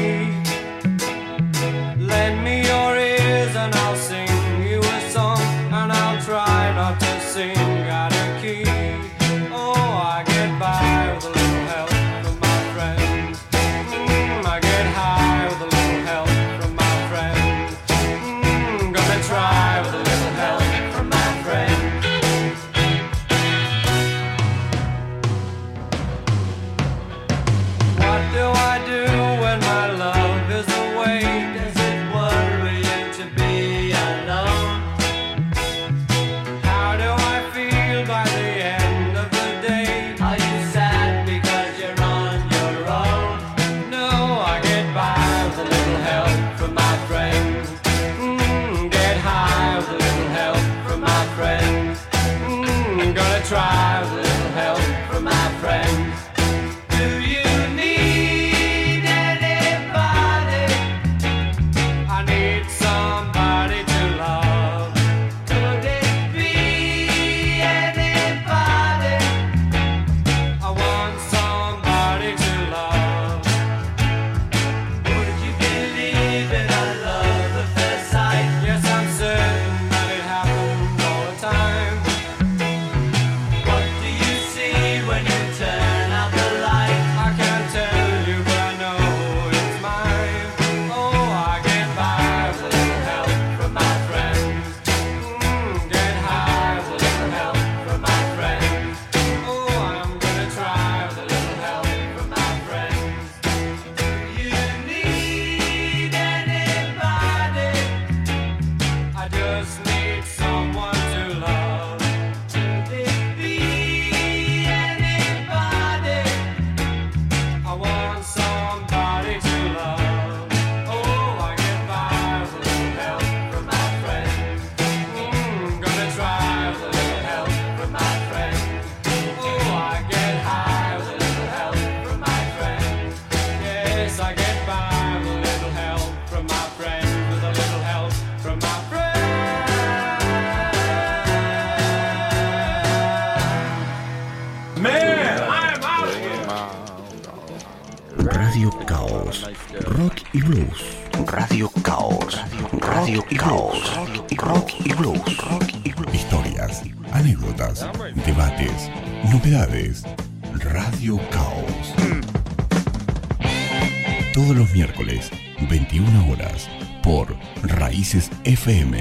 [168.62, 168.94] FM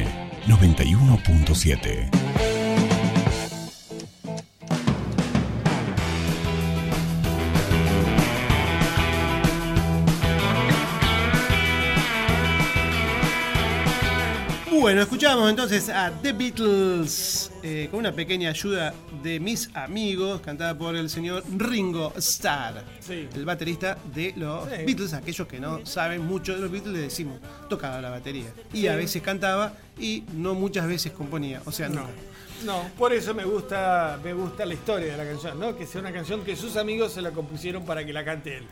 [0.47, 2.30] 91.7.
[14.81, 20.76] Bueno, escuchamos entonces a The Beatles eh, con una pequeña ayuda de mis amigos, cantada
[20.76, 23.28] por el señor Ringo Starr, Sí.
[23.35, 24.85] el baterista de los Sí.
[24.87, 25.12] Beatles.
[25.12, 28.47] Aquellos que no saben mucho de los Beatles le decimos, tocaba la batería.
[28.72, 28.89] Y Sí.
[28.89, 32.01] a veces cantaba y no muchas veces componía, o sea, No.
[32.01, 32.12] nunca.
[32.64, 35.76] No, por eso me gusta, me gusta la historia de la canción, ¿no?
[35.76, 38.64] Que sea una canción que sus amigos se la compusieron para que la cante él.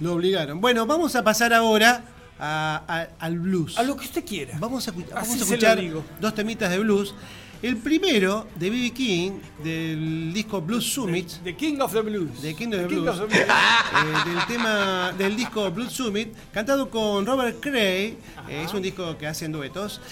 [0.00, 0.60] Lo obligaron.
[0.60, 2.04] Bueno, vamos a pasar ahora
[2.44, 3.78] a- a- al blues.
[3.78, 4.56] A lo que usted quiera.
[4.60, 5.80] Vamos a, vamos a escuchar
[6.20, 7.14] dos temitas de blues.
[7.62, 8.90] El primero de B.B.
[8.90, 9.30] King,
[9.62, 11.26] del disco Blues Summit.
[11.44, 12.42] The King of the Blues.
[12.42, 13.20] The King of the The King Blues.
[13.20, 13.48] of the Blues.
[14.26, 18.18] eh, del tema del disco Blues Summit, cantado con Robert Cray.
[18.50, 20.02] eh, es un disco que hacen duetos.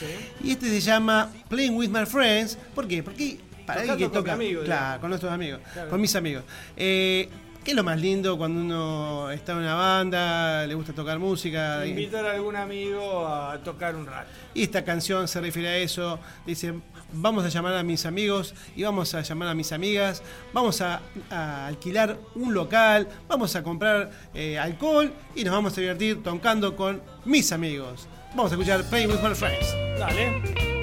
[0.43, 2.57] Y este se llama Playing with My Friends.
[2.75, 3.03] ¿Por qué?
[3.03, 4.65] Porque para Tocando alguien que con toca.
[4.65, 5.61] claro, con nuestros amigos.
[5.75, 5.91] Claro.
[5.91, 6.45] Con mis amigos.
[6.75, 7.29] Eh,
[7.65, 11.87] ¿Qué es lo más lindo cuando uno está en una banda, le gusta tocar música?
[11.87, 14.29] Invitar a algún amigo a tocar un rato.
[14.53, 16.19] y esta canción se refiere a eso.
[16.45, 16.75] Dice,
[17.13, 20.25] vamos a llamar a mis amigos y vamos a llamar a mis amigas.
[20.53, 23.07] Vamos a, a alquilar un local.
[23.29, 28.09] Vamos a comprar eh, alcohol y nos vamos a divertir tocando con mis amigos.
[28.31, 29.73] Vamos a escuchar Playing with My Friends.
[30.01, 30.82] Dale.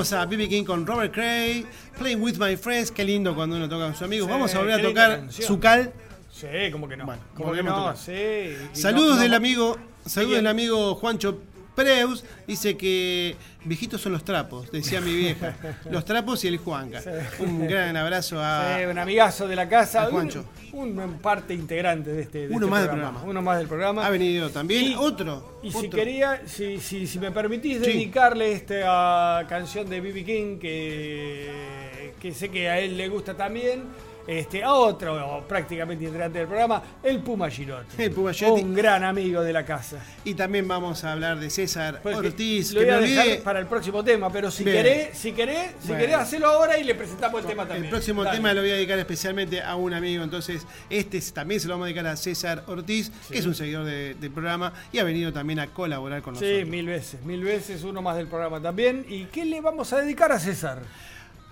[0.00, 0.48] A B.B.
[0.48, 1.66] King con Robert Cray,
[1.98, 4.26] Playing with My Friends, qué lindo cuando uno toca con sus amigos.
[4.26, 5.46] Sí, Vamos a volver a tocar canción.
[5.46, 5.92] su cal.
[6.32, 7.04] Sí, como que no.
[7.06, 8.56] Bueno, como que no, sí.
[8.72, 9.76] Saludos no- del amigo,
[10.06, 11.38] saludos del amigo Juancho
[11.74, 15.54] Preus, dice que viejitos son los trapos, decía mi vieja.
[15.90, 17.00] Los trapos y el Juanca.
[17.38, 20.02] Un gran abrazo a Sí, un amigazo de la casa.
[20.02, 20.44] a un- Juancho.
[20.72, 23.22] Un, un parte integrante de este, de Uno este más del programa.
[23.24, 24.06] Uno más del programa.
[24.06, 25.58] ha venido también Y- otro.
[25.62, 27.92] Y si quería, si, si, si me permitís Sí.
[27.92, 30.24] dedicarle esta canción de B.B.
[30.24, 33.82] King, que, que sé que a él le gusta también,
[34.26, 38.00] este, a otro prácticamente integrante del programa, el Puma Girotti.
[38.02, 38.62] El Puma Girotti.
[38.62, 39.98] Un gran amigo de la casa.
[40.24, 43.42] Y también vamos a hablar de César Porque Ortiz, lo que voy me a dejar
[43.42, 44.76] para el próximo tema, pero si Bien.
[44.76, 46.00] querés, si querés, si Bueno.
[46.02, 47.84] querés, hacelo ahora y le presentamos el tema también.
[47.84, 48.36] El próximo Dale.
[48.36, 51.74] tema lo voy a dedicar especialmente a un amigo, entonces este es- también se lo
[51.74, 55.04] vamos a dedicar a César Ortiz, que es un seguidor de- del programa y ha
[55.04, 56.68] venido también a colaborar con Sí, nosotros.
[56.68, 59.04] mil veces, mil veces, uno más del programa también.
[59.08, 60.82] ¿Y qué le vamos a dedicar a César?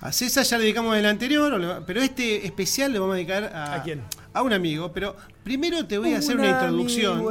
[0.00, 3.74] A César ya le dedicamos el anterior, pero este especial le vamos a dedicar a,
[3.74, 4.02] ¿A quién?
[4.32, 7.24] a un amigo, pero primero te voy a hacer una Un introducción.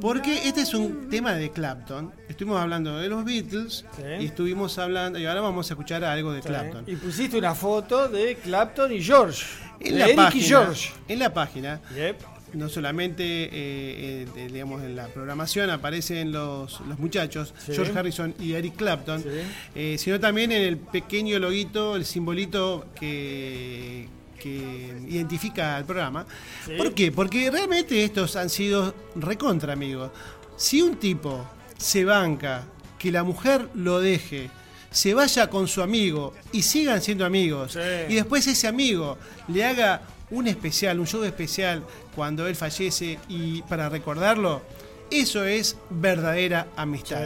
[0.00, 2.12] Porque este es un tema de Clapton.
[2.28, 4.02] Estuvimos hablando de los Beatles Sí.
[4.20, 6.84] y estuvimos hablando, y ahora vamos a escuchar algo de Clapton.
[6.86, 9.44] Y pusiste una foto de Clapton y George.
[9.80, 10.90] En de la, Eric página, y George.
[11.08, 12.20] en la página, Yep.
[12.54, 17.72] No solamente eh, digamos en la programación aparecen los, los muchachos, Sí.
[17.74, 19.28] George Harrison y Eric Clapton, Sí.
[19.74, 24.08] eh, sino también en el pequeño loguito, el simbolito que,
[24.40, 26.26] que identifica al programa.
[26.64, 26.72] Sí.
[26.76, 27.12] ¿Por qué?
[27.12, 30.10] Porque realmente estos han sido recontra amigos.
[30.56, 31.44] Si un tipo
[31.76, 32.64] se banca
[32.98, 34.50] que la mujer lo deje,
[34.90, 37.76] se vaya con su amigo y sigan siendo amigos,
[38.08, 39.18] y después ese amigo
[39.48, 41.82] le haga un especial, un show especial
[42.14, 44.62] cuando él fallece y para recordarlo,
[45.10, 47.22] eso es verdadera amistad.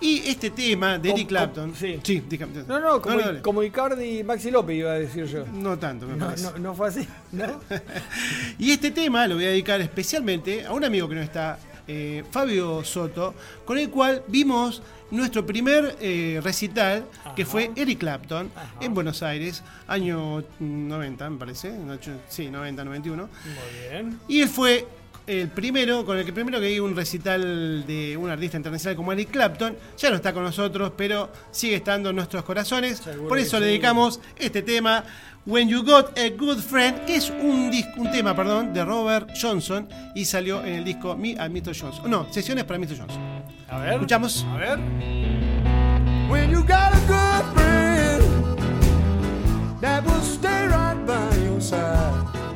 [0.00, 2.22] Y este tema de Eric Clapton, com- sí.
[2.28, 2.64] dígame.
[2.66, 5.44] No, no, como, como Icardi y Maxi López iba a decir yo.
[5.52, 6.42] No tanto, me No, parece.
[6.44, 7.60] no, no fue así, ¿no?
[8.58, 11.56] Y este tema lo voy a dedicar especialmente a un amigo que no está,
[11.88, 17.04] eh, Fabio Soto, con el cual vimos nuestro primer eh, recital,
[17.36, 21.74] que fue Eric Clapton, en Buenos Aires, año 90, me parece.
[22.28, 23.28] Sí, 90, 91.
[23.44, 24.20] Muy bien.
[24.26, 24.86] Y él fue
[25.26, 29.12] el primero, con el que primero que vi un recital de un artista internacional como
[29.12, 29.76] Eric Clapton.
[29.98, 32.98] Ya no está con nosotros, pero sigue estando en nuestros corazones.
[32.98, 33.60] Seguro Por eso sí.
[33.60, 35.04] le dedicamos este tema,
[35.46, 39.88] When You Got a Good Friend, que es un, un tema perdón, de Robert Johnson
[40.14, 41.76] y salió en el disco Me and Mr.
[41.78, 42.10] Johnson.
[42.10, 42.98] No, sesiones para Mr.
[42.98, 43.20] Johnson.
[43.68, 43.92] A ver.
[43.94, 44.44] Escuchamos.
[44.50, 44.78] A ver.
[46.28, 48.22] When you got a good friend
[49.80, 52.51] that will stay right by your side.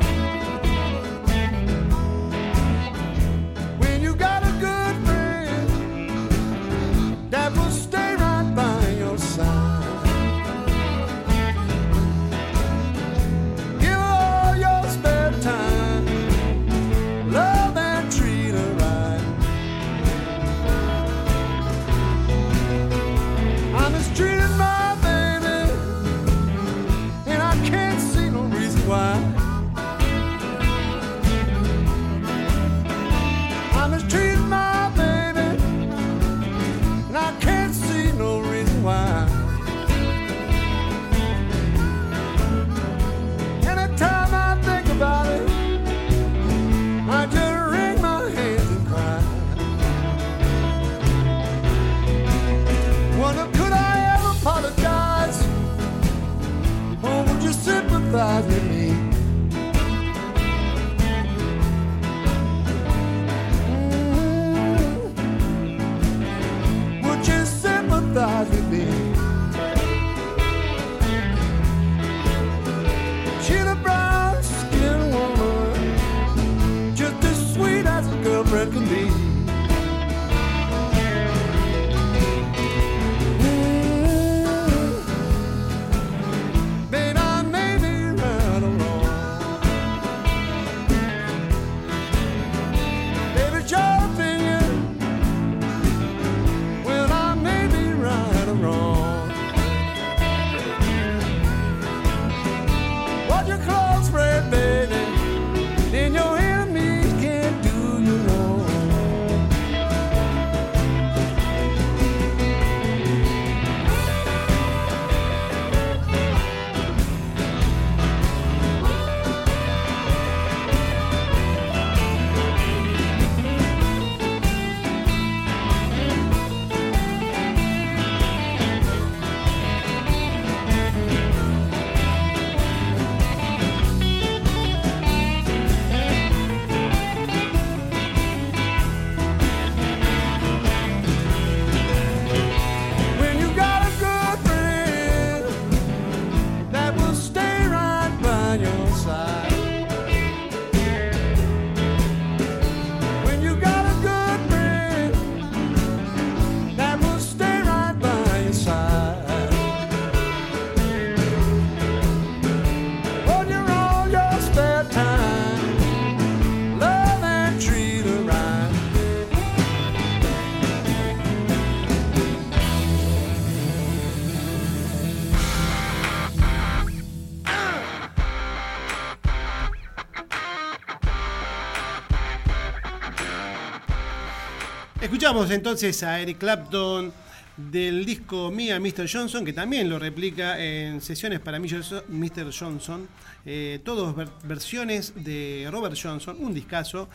[185.27, 187.13] Escuchamos entonces a Eric Clapton
[187.57, 189.11] del disco Mia Mr.
[189.13, 192.53] Johnson, que también lo replica en sesiones para Mr.
[192.57, 193.09] Johnson.
[193.45, 197.09] Eh, todos ver- versiones de Robert Johnson, un discazo.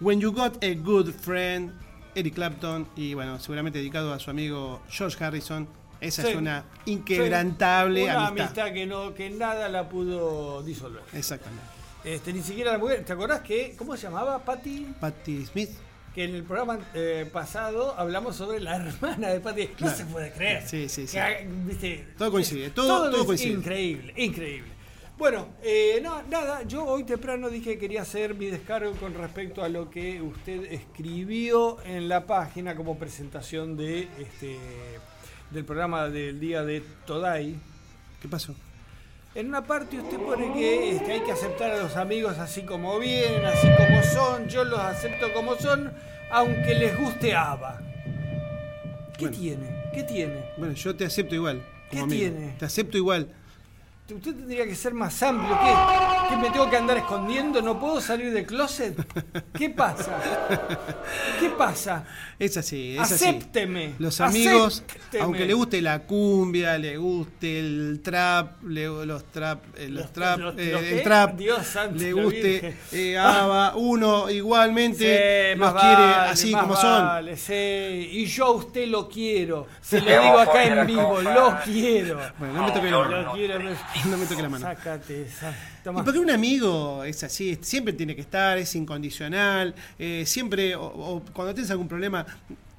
[0.00, 1.70] When You Got a Good Friend,
[2.16, 5.68] Eric Clapton, y bueno, seguramente dedicado a su amigo George Harrison.
[6.00, 6.30] Esa Sí.
[6.30, 8.46] es una inquebrantable Sí, Una amistad.
[8.48, 11.02] amistad que, no, que nada la pudo disolver.
[11.12, 11.62] Exactamente.
[12.02, 13.04] Este, ni siquiera la mujer.
[13.04, 14.40] ¿Te acordás que, cómo se llamaba?
[14.44, 14.88] Patty.
[14.98, 15.70] Patty Smith.
[16.16, 19.66] Que en el programa eh, pasado hablamos sobre la hermana de Patty.
[19.68, 19.96] No Claro.
[19.96, 20.66] se puede creer.
[20.66, 21.12] Sí, sí, sí.
[21.12, 21.36] Que, ah,
[21.66, 23.52] viste, Todo coincide, todo- todo coincide.
[23.52, 24.72] Increíble, increíble.
[25.18, 29.62] Bueno, eh, no, nada, yo hoy temprano dije que quería hacer mi descargo con respecto
[29.62, 34.58] a lo que usted escribió en la página como presentación de este
[35.50, 37.54] del programa del día de Todai.
[38.20, 38.54] ¿Qué pasó?
[39.36, 42.98] En una parte usted pone que este, hay que aceptar a los amigos así como
[42.98, 44.48] vienen, así como son.
[44.48, 45.92] Yo los acepto como son,
[46.30, 47.80] aunque les guste ABBA.
[49.18, 49.36] ¿Qué Bueno.
[49.38, 49.66] tiene?
[49.92, 50.42] ¿Qué tiene?
[50.56, 51.62] Bueno, yo te acepto igual.
[51.90, 52.18] ¿Qué amigo.
[52.18, 52.54] tiene?
[52.58, 53.28] Te acepto igual.
[54.08, 55.58] Usted tendría que ser más amplio.
[55.60, 56.28] ¿Qué?
[56.28, 57.60] ¿Qué me tengo que andar escondiendo?
[57.60, 58.96] ¿No puedo salir del closet?
[59.52, 60.16] ¿Qué pasa?
[61.40, 62.04] ¿Qué pasa?
[62.38, 63.14] Es así, es así.
[63.14, 63.94] Acépteme.
[63.98, 65.24] Los amigos, acépteme.
[65.24, 70.12] aunque le guste la cumbia, le guste el trap, le- los trap, eh, los, Los-
[70.12, 71.00] trap, los- eh, los el qué?
[71.02, 73.18] trap, Dios santo, le guste eh,
[73.74, 77.06] uno igualmente Sí, los quiere vale, así como son.
[77.06, 77.52] vale, sí.
[78.12, 79.66] Y yo a usted lo quiero.
[79.80, 82.20] Se lo digo acá en vivo, lo quiero.
[82.38, 82.88] Bueno, no me toque
[83.34, 83.74] quiero.
[84.10, 84.64] No me toque la mano.
[84.64, 85.26] Sácate
[85.82, 86.04] Toma.
[86.04, 91.22] porque un amigo es así, siempre tiene que estar, es incondicional, eh, siempre, o, o
[91.32, 92.26] cuando tienes algún problema,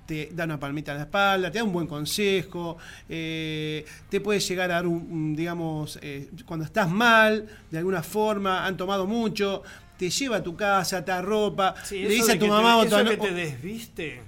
[0.07, 2.77] te da una palmita en la espalda, te da un buen consejo,
[3.09, 8.01] eh, te puede llegar a dar un, un, digamos, eh, cuando estás mal, de alguna
[8.01, 9.63] forma, han tomado mucho,
[9.97, 13.03] te lleva a tu casa, te arropa, Sí, le dice a tu mamá te, o
[13.03, 14.21] tu que te desviste.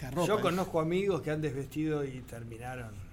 [0.00, 3.03] te arropa, Yo conozco amigos que han desvestido y terminaron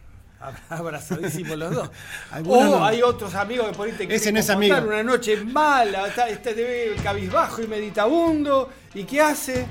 [0.69, 1.89] abrazadísimos los dos.
[2.45, 2.85] O no.
[2.85, 4.93] hay otros amigos que por ahí te Ese quieren no es confortar amigo.
[4.93, 9.65] una noche mala, está, este te ve cabizbajo y meditabundo, ¿y qué hace?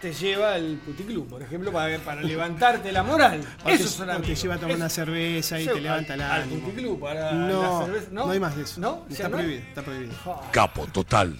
[0.00, 3.42] Te lleva al puticlub, por ejemplo, para, para levantarte la moral.
[3.64, 4.40] O te- Esos son o te amigos.
[4.42, 6.60] lleva a tomar Eso- una cerveza y Eso, te levanta el al- al ánimo.
[6.68, 8.06] puticlub, para no, la cerveza.
[8.10, 8.24] ¿No?
[8.24, 8.80] no hay más de eso.
[8.80, 9.04] ¿No?
[9.10, 9.36] ¿Ya Está no?
[9.36, 10.14] prohibido, está prohibido.
[10.52, 11.36] Capo total.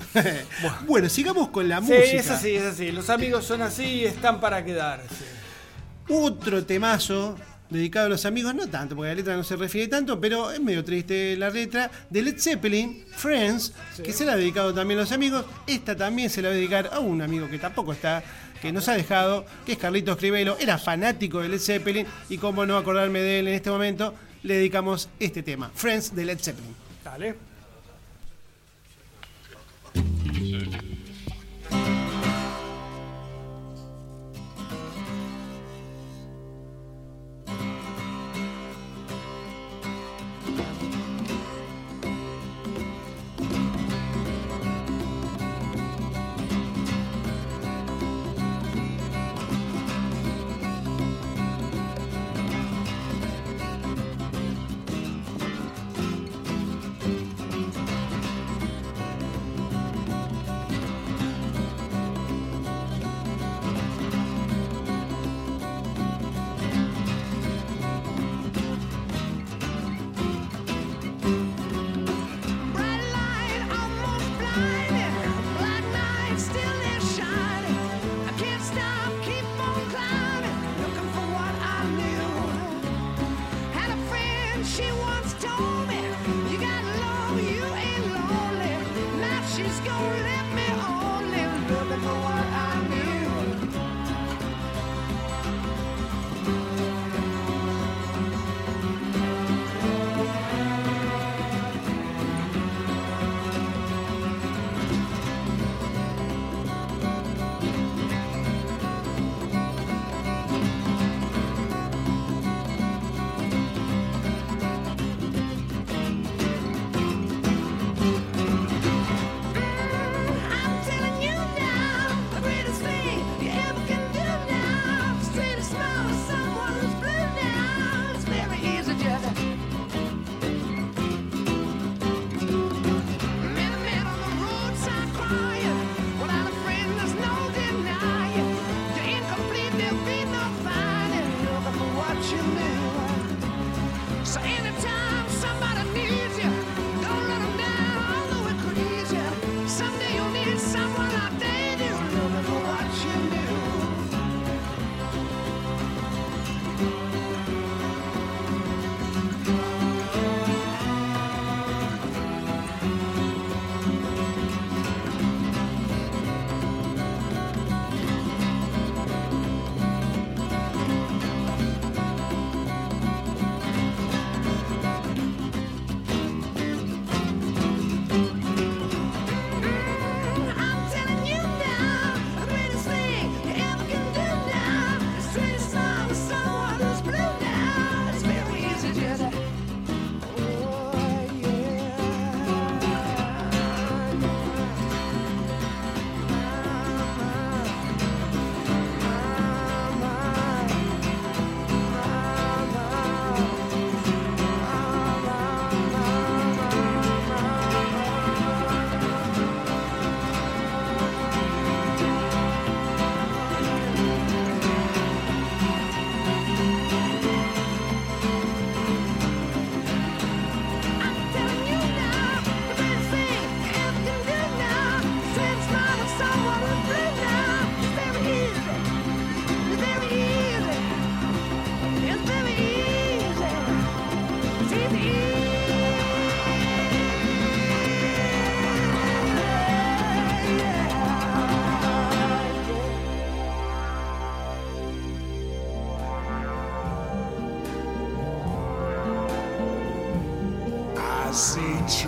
[0.86, 2.02] bueno, sigamos con la Sí, música.
[2.18, 2.92] es así, es así.
[2.92, 5.24] Los amigos son así y están para quedarse.
[6.10, 7.36] Otro temazo
[7.70, 10.60] dedicado a los amigos, no tanto, porque la letra no se refiere tanto, pero es
[10.60, 15.02] medio triste la letra, de Led Zeppelin, Friends, que se la ha dedicado también a
[15.02, 15.44] los amigos.
[15.66, 18.22] Esta también se la va a dedicar a un amigo que tampoco está,
[18.60, 22.66] que nos ha dejado, que es Carlitos Crivelo, era fanático de Led Zeppelin, y como
[22.66, 26.74] no acordarme de él en este momento, le dedicamos este tema, Friends de Led Zeppelin.
[27.04, 27.50] Dale.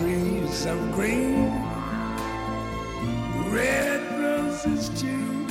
[0.03, 1.49] Trees of green,
[3.51, 5.47] red roses too.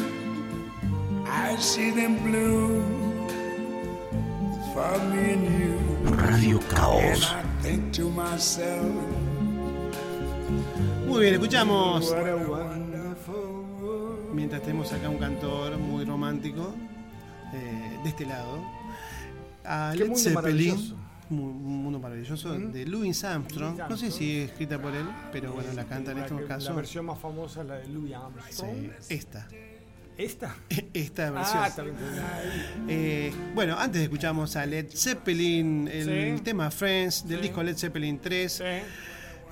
[1.26, 3.28] I see them bloom
[4.74, 5.78] for me and you.
[6.28, 7.32] Radio And Caos.
[7.32, 8.92] I think to myself,
[11.06, 12.10] Muy bien, escuchamos.
[12.10, 14.34] what a wonderful world.
[14.34, 16.74] Mientras tenemos acá un cantor muy romántico
[17.54, 18.58] eh, de este lado.
[19.64, 20.94] A Led Zeppelin.
[21.40, 23.78] Un mundo maravilloso de Louis Armstrong.
[23.88, 26.42] No sé si es escrita por él, pero bueno, la canta en La, este que-
[26.42, 26.74] la caso.
[26.74, 28.70] versión más famosa es la de Louis Armstrong.
[29.00, 29.48] Sí, esta.
[30.18, 30.54] ¿Esta?
[30.92, 31.58] Esta versión.
[31.62, 31.96] Ah, está bien.
[32.88, 36.42] Eh, bueno, antes escuchamos a Led Zeppelin, el Sí.
[36.44, 37.42] tema Friends del Sí.
[37.44, 38.52] disco Led Zeppelin 3.
[38.52, 38.64] Sí.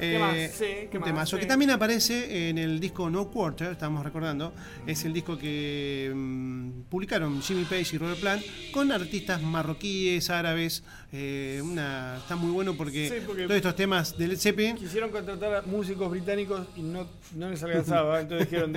[0.00, 0.36] Eh, ¿Qué más?
[0.52, 1.08] Sí, ¿qué un más?
[1.08, 1.40] temazo Sí.
[1.42, 4.52] que también aparece en el disco No Quarter, estamos recordando.
[4.86, 8.42] Es el disco que mm, publicaron Jimmy Page y Robert Plant
[8.72, 10.82] con artistas marroquíes, árabes.
[11.12, 14.76] eh, una, está muy bueno porque, Sí, porque- todos estos temas de Led Zeppelin.
[14.76, 18.20] Quisieron contratar a músicos británicos y no, no les alcanzaba.
[18.20, 18.72] Entonces dijeron,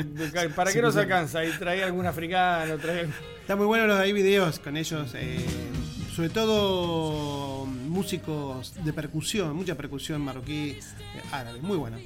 [0.55, 1.45] ¿para qué nos alcanza?
[1.45, 3.07] Y traía algún africano, traía...
[3.41, 5.45] Está muy bueno los hay videos con ellos, eh,
[6.15, 7.53] sobre todo
[7.93, 10.79] músicos de percusión, mucha percusión marroquí, eh,
[11.31, 11.97] árabe, muy bueno.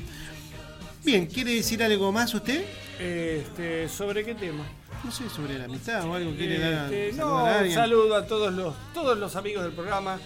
[1.03, 2.65] Bien, ¿quiere decir algo más usted?
[2.99, 4.65] Este, ¿Sobre qué tema?
[5.03, 8.53] No sé, sobre la amistad o algo, quiere Este, no, a un saludo a todos
[8.53, 10.19] los, todos los amigos del programa,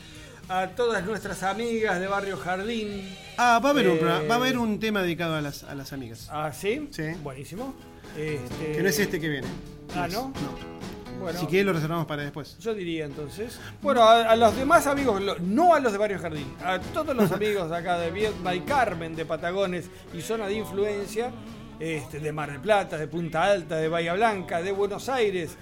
[0.50, 3.08] a todas nuestras amigas de Barrio Jardín.
[3.38, 5.64] Ah, va a haber, un, Eh, programa- va a haber un tema dedicado a las,
[5.64, 6.28] a las amigas.
[6.32, 6.88] Ah, ¿sí?
[6.92, 7.04] Sí.
[7.22, 7.76] Buenísimo.
[8.18, 9.48] Este, Que no es este que viene.
[9.96, 10.30] Ah, ¿no?
[10.30, 10.72] No.
[11.22, 12.58] Bueno, Si quiere lo reservamos para después.
[12.60, 13.60] yo diría entonces.
[13.82, 17.16] Bueno, a, a los demás amigos, lo- no a los de Barrio Jardín, a todos
[17.16, 21.32] los amigos de acá de Viedma y Carmen, de Patagones y zona de influencia,
[21.80, 25.56] este, de Mar del Plata, de Punta Alta, de Bahía Blanca, de Buenos Aires,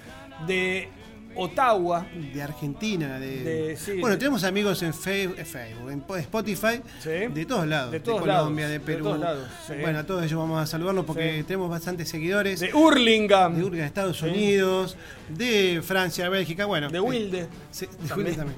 [0.48, 0.90] de
[1.36, 2.06] Ottawa.
[2.34, 3.44] De Argentina, de...
[3.44, 7.92] De- sí, bueno, de- tenemos amigos en Facebook, en Spotify, de todos lados.
[7.92, 9.04] De todos Colombia, lados, de Perú.
[9.06, 9.74] todos lados, sí.
[9.80, 12.60] Bueno, a todos ellos vamos a saludarlos porque tenemos bastantes seguidores.
[12.60, 13.56] De Hurlingham.
[13.56, 14.22] De Hurlingham, Estados.
[14.22, 14.98] Unidos,
[15.30, 16.90] de Francia, Bélgica, bueno.
[16.90, 17.48] De eh, Wilde.
[17.72, 18.14] sí, de.
[18.14, 18.58] Wilde también.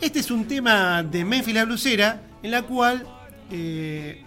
[0.00, 3.06] Este es un tema de Memphis la Blusera, en la cual
[3.50, 4.22] eh,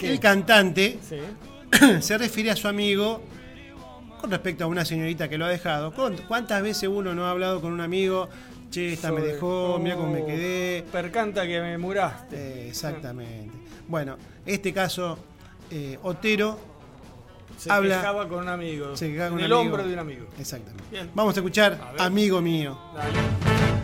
[0.00, 0.98] el cantante
[2.00, 3.22] se refiere a su amigo
[4.24, 5.92] con respecto a una señorita que lo ha dejado.
[5.92, 8.26] ¿Cuán- ¿Cuántas veces uno no ha hablado con un amigo?
[8.70, 10.82] Che, esta me dejó, mira cómo me quedé.
[10.90, 12.34] Percanta que me muraste.
[12.36, 13.52] Eh, exactamente.
[13.86, 15.18] Bueno, este caso,
[15.70, 16.58] eh, Otero
[17.58, 17.98] Se habla.
[17.98, 18.96] quejaba con un amigo.
[18.96, 19.60] se quejaba con en un el amigo.
[19.74, 20.26] hombro de un amigo.
[20.40, 20.84] Exactamente.
[20.90, 21.10] Bien.
[21.14, 22.06] Vamos a escuchar A.
[22.06, 22.78] Amigo mío.
[22.96, 23.83] Dale.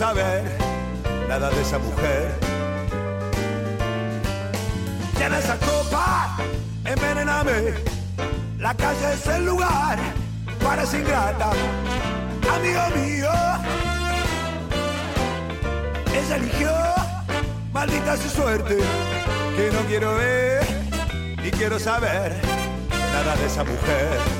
[0.00, 0.42] Saber
[1.28, 2.32] nada de esa mujer.
[5.18, 6.38] Llena esa copa,
[6.86, 7.74] envenename,
[8.58, 9.98] la calle es el lugar,
[10.64, 11.50] parece ingrata
[12.56, 13.30] amigo mío.
[16.18, 16.72] Ella eligió,
[17.70, 18.78] maldita su suerte,
[19.54, 20.66] que no quiero ver
[21.42, 22.40] ni quiero saber
[23.12, 24.39] nada de esa mujer.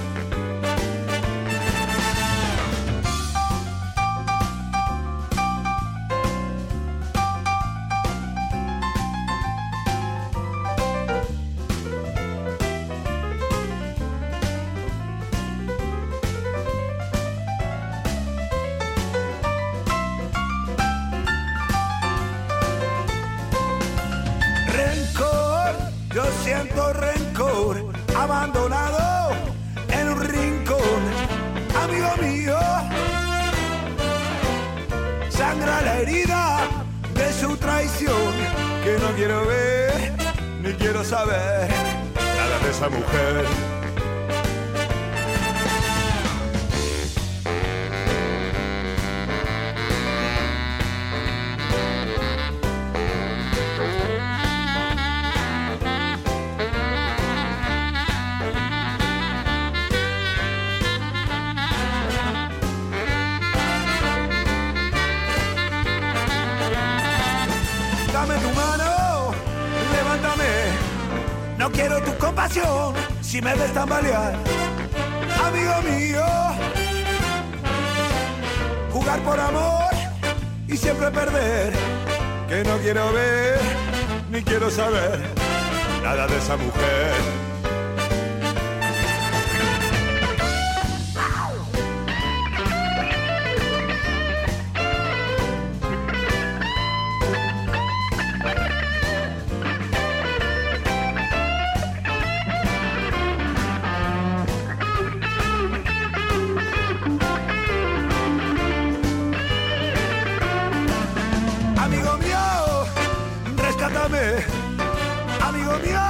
[115.82, 116.00] Mío,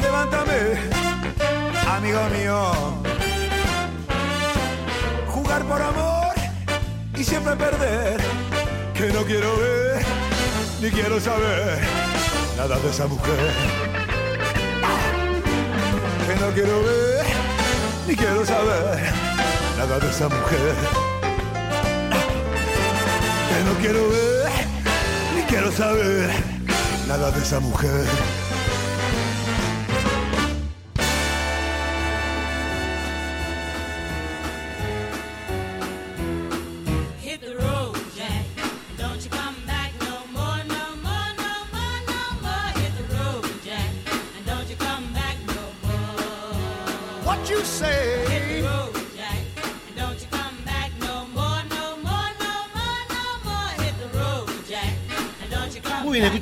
[0.00, 0.58] levántame.
[1.96, 2.72] Amigo mío,
[5.26, 6.34] jugar por amor
[7.16, 8.20] y siempre perder.
[8.94, 10.04] Que no quiero ver
[10.80, 11.78] ni quiero saber
[12.56, 13.50] nada de esa mujer.
[16.26, 17.24] Que no quiero ver
[18.08, 19.12] ni quiero saber
[19.76, 20.74] nada de esa mujer.
[23.48, 24.50] Que no quiero ver
[25.36, 26.30] ni quiero saber
[27.06, 28.04] nada de esa mujer.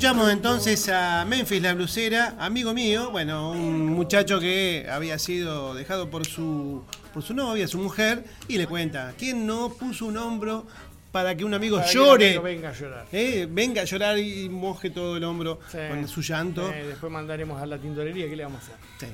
[0.07, 6.09] Escuchamos entonces a Memphis la blusera, amigo mío, bueno, un muchacho que había sido dejado
[6.09, 10.65] por su, por su novia, su mujer, y le cuenta, ¿quién no puso un hombro
[11.11, 12.27] para que un amigo Para que un llore?
[12.29, 13.05] amigo venga a llorar.
[13.11, 15.77] Eh, Venga a llorar y moje todo el hombro Sí.
[15.89, 16.71] con su llanto.
[16.71, 18.75] Eh, después mandaremos a la tintorería, ¿qué le vamos a hacer?
[19.01, 19.07] Sí.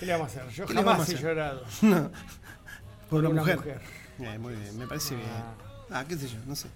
[0.00, 0.52] ¿Qué le vamos a hacer?
[0.54, 1.64] Yo ¿Qué le vamos jamás he llorado.
[1.80, 2.10] No,
[3.08, 3.56] por una una mujer.
[3.56, 3.80] mujer.
[4.20, 5.28] Eh, muy bien, me parece bien.
[5.90, 6.68] Ah, qué sé yo, no sé.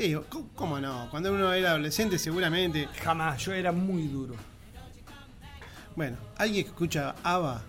[0.00, 1.08] Sí, ¿cómo- ¿cómo no?
[1.10, 2.88] Cuando uno era adolescente seguramente...
[3.04, 4.34] Jamás, yo era muy duro.
[5.94, 7.62] Bueno, alguien que escucha ABBA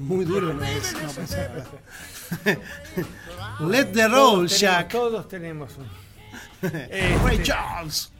[0.00, 0.92] muy duro no es.
[3.60, 3.68] No.
[3.68, 4.88] Let the roll, Todos tenemos- Jack.
[4.90, 5.86] Todos tenemos un.
[6.72, 8.10] Ray Este, Charles.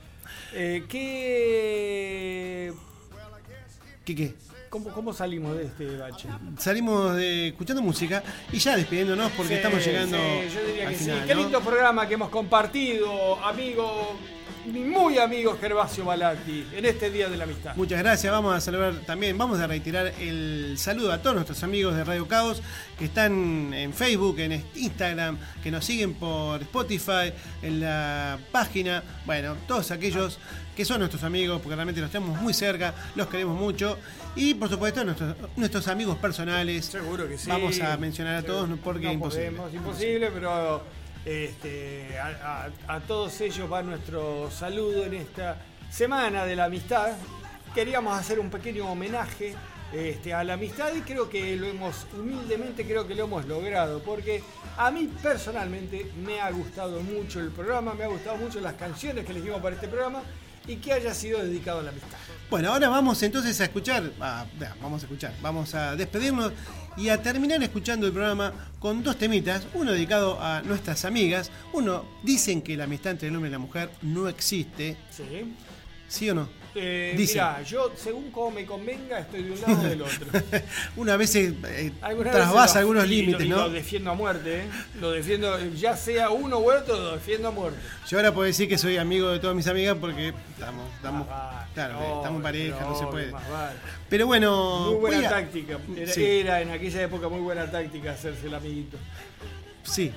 [0.53, 2.73] eh, ¿Qué.
[4.05, 4.35] ¿Qué qué?
[4.71, 6.29] ¿Cómo, ¿Cómo salimos de este bache?
[6.57, 8.23] Salimos de, escuchando música
[8.53, 11.11] y ya despidiéndonos porque Sí, estamos llegando sí, yo diría al que sí.
[11.27, 11.41] Qué ¿no?
[11.43, 17.37] lindo programa que hemos compartido, amigo, mi muy amigo Gervasio Balatti, en este Día de
[17.37, 17.75] la Amistad.
[17.77, 18.33] Muchas gracias.
[18.33, 22.27] Vamos a saludar también, vamos a reiterar el saludo a todos nuestros amigos de Radio
[22.29, 22.63] Caos
[22.99, 27.33] que están en Facebook, en Instagram, que nos siguen por Spotify,
[27.63, 29.03] en la página.
[29.25, 30.39] Bueno, todos aquellos
[30.77, 33.99] que son nuestros amigos, porque realmente los tenemos muy cerca, los queremos mucho.
[34.37, 36.87] Y por supuesto, nuestros, nuestros amigos personales.
[36.87, 37.49] Seguro que sí.
[37.49, 39.51] Vamos a mencionar a todos porque no es imposible.
[39.51, 40.83] podemos, imposible, pero
[41.25, 45.59] este, a, todos ellos va nuestro saludo en esta
[45.91, 47.13] semana de la amistad.
[47.75, 49.55] Queríamos hacer un pequeño homenaje
[49.93, 54.01] este, a la amistad y creo que lo hemos, humildemente creo que lo hemos logrado,
[54.03, 54.43] porque
[54.77, 59.25] a mí personalmente me ha gustado mucho el programa, me ha gustado mucho las canciones
[59.25, 60.23] que elegimos para este programa
[60.67, 62.19] y que haya sido dedicado a la amistad.
[62.51, 64.45] Bueno, ahora vamos entonces a escuchar, ah,
[64.83, 66.53] vamos a escuchar, vamos a despedirnos
[66.97, 72.05] y a terminar escuchando el programa con dos temitas, uno dedicado a nuestras amigas, uno
[72.25, 75.55] dicen que la amistad entre el hombre y la mujer no existe, Sí.
[76.09, 76.49] ¿sí o no?
[76.75, 77.35] Eh, Dicen.
[77.37, 80.27] mirá, yo según como me convenga estoy de un lado o del otro.
[80.97, 81.53] Una vez eh,
[82.31, 83.57] trasvasa algunos límites, ¿no?
[83.57, 84.65] Lo defiendo a muerte, ¿eh?
[85.01, 87.79] Lo defiendo, ya sea uno u otro, lo defiendo a muerte.
[88.09, 91.27] Yo ahora puedo decir que soy amigo de todas mis amigas porque estamos, estamos,
[91.75, 93.31] claro, no, estamos en pareja, no se puede.
[93.33, 93.77] vale.
[94.09, 95.79] Pero bueno, Muy buena táctica.
[95.97, 96.25] Era, Sí.
[96.25, 98.97] era en aquella época muy buena táctica hacerse el amiguito.
[99.83, 100.13] Sí,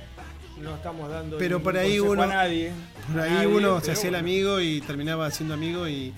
[0.64, 2.72] No estamos dando pero por ahí uno, a nadie.
[3.12, 6.14] por ahí nadie, uno se hacía el amigo y terminaba siendo amigo y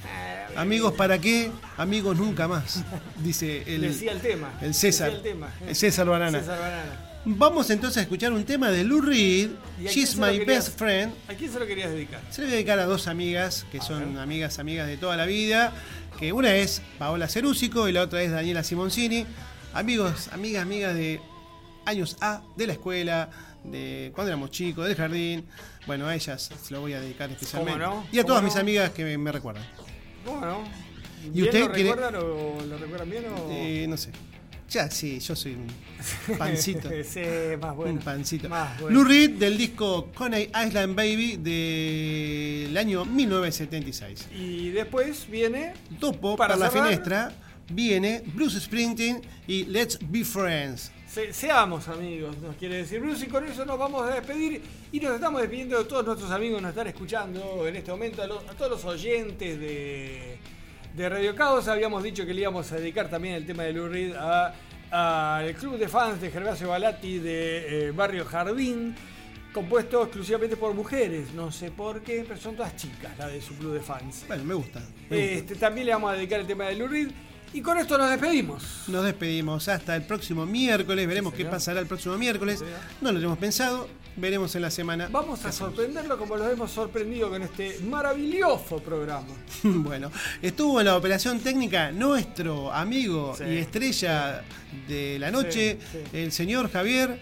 [0.56, 2.84] amigos para qué, amigos nunca más,
[3.24, 4.54] dice el, Decía el tema.
[4.62, 5.50] el César, el tema.
[5.68, 6.40] el César Banana.
[6.40, 7.02] César Banana.
[7.28, 9.50] Vamos entonces a escuchar un tema de Lou Reed,
[9.82, 11.12] ¿Y a quién She's lo My querías- Best Friend.
[11.28, 12.22] ¿A quién se lo querías dedicar?
[12.30, 15.26] Se le voy a dedicar a dos amigas que son amigas, amigas de toda la
[15.26, 15.74] vida.
[16.20, 19.26] Que una es Paola Cerúsico y la otra es Daniela Simoncini.
[19.74, 21.20] Amigos, amigas, amigas de
[21.88, 23.30] años A, de la escuela,
[23.72, 25.46] de cuando éramos chicos, del jardín.
[25.88, 27.80] Bueno, a ellas se lo voy a dedicar especialmente.
[27.84, 28.08] ¿Cómo no?
[28.12, 28.50] Y a ¿Cómo todas no?
[28.50, 29.64] mis amigas que me, me recuerdan.
[30.26, 30.64] ¿Cómo no?
[31.26, 33.50] ¿Y ¿Bien usted lo quiere- recuerdan o lo recuerdan bien o...?
[33.52, 34.12] Eh, no sé.
[34.68, 36.90] Ya, sí, yo soy un pancito.
[37.04, 37.22] sí,
[37.62, 37.94] más bueno.
[37.94, 38.50] Un pancito.
[38.50, 38.96] Más bueno.
[39.00, 44.28] Lou Reed del disco Coney Island Baby del año 1976.
[44.36, 45.74] Y después viene...
[46.00, 46.88] Topo Para para la cerrar.
[46.90, 47.34] finestra
[47.70, 50.92] viene Bruce Springsteen y Let's Be Friends.
[51.16, 54.62] Se- seamos amigos, nos quiere decir Bruce, y con eso nos vamos a despedir
[54.92, 58.22] y nos estamos despidiendo de todos nuestros amigos que nos están escuchando en este momento,
[58.22, 60.38] a, los- a todos los oyentes de,
[60.94, 61.70] de Radio Caos.
[61.70, 64.54] Habíamos dicho que le íbamos a dedicar también el tema de Lou Reed a-
[64.92, 68.94] al club de fans de Gervasio Balati de eh, Barrio Jardín,
[69.54, 71.32] compuesto exclusivamente por mujeres.
[71.34, 74.26] No sé por qué, pero son todas chicas la de su club de fans.
[74.28, 74.80] Bueno, me gusta.
[75.10, 75.16] me gusta.
[75.16, 77.08] Este, también le vamos a dedicar el tema de Lou Reed.
[77.56, 78.62] Y con esto nos despedimos.
[78.90, 81.08] Nos despedimos hasta el próximo miércoles.
[81.08, 82.62] Veremos qué pasará el próximo miércoles.
[83.00, 83.88] No lo hemos pensado.
[84.18, 85.08] Veremos en la semana.
[85.10, 89.28] Vamos a sorprenderlo como lo hemos sorprendido con este maravilloso programa.
[89.64, 90.12] bueno,
[90.42, 93.46] estuvo en la operación técnica nuestro amigo Sí.
[93.46, 94.44] y estrella
[94.90, 96.00] de la noche, sí.
[96.12, 97.18] el señor Javier.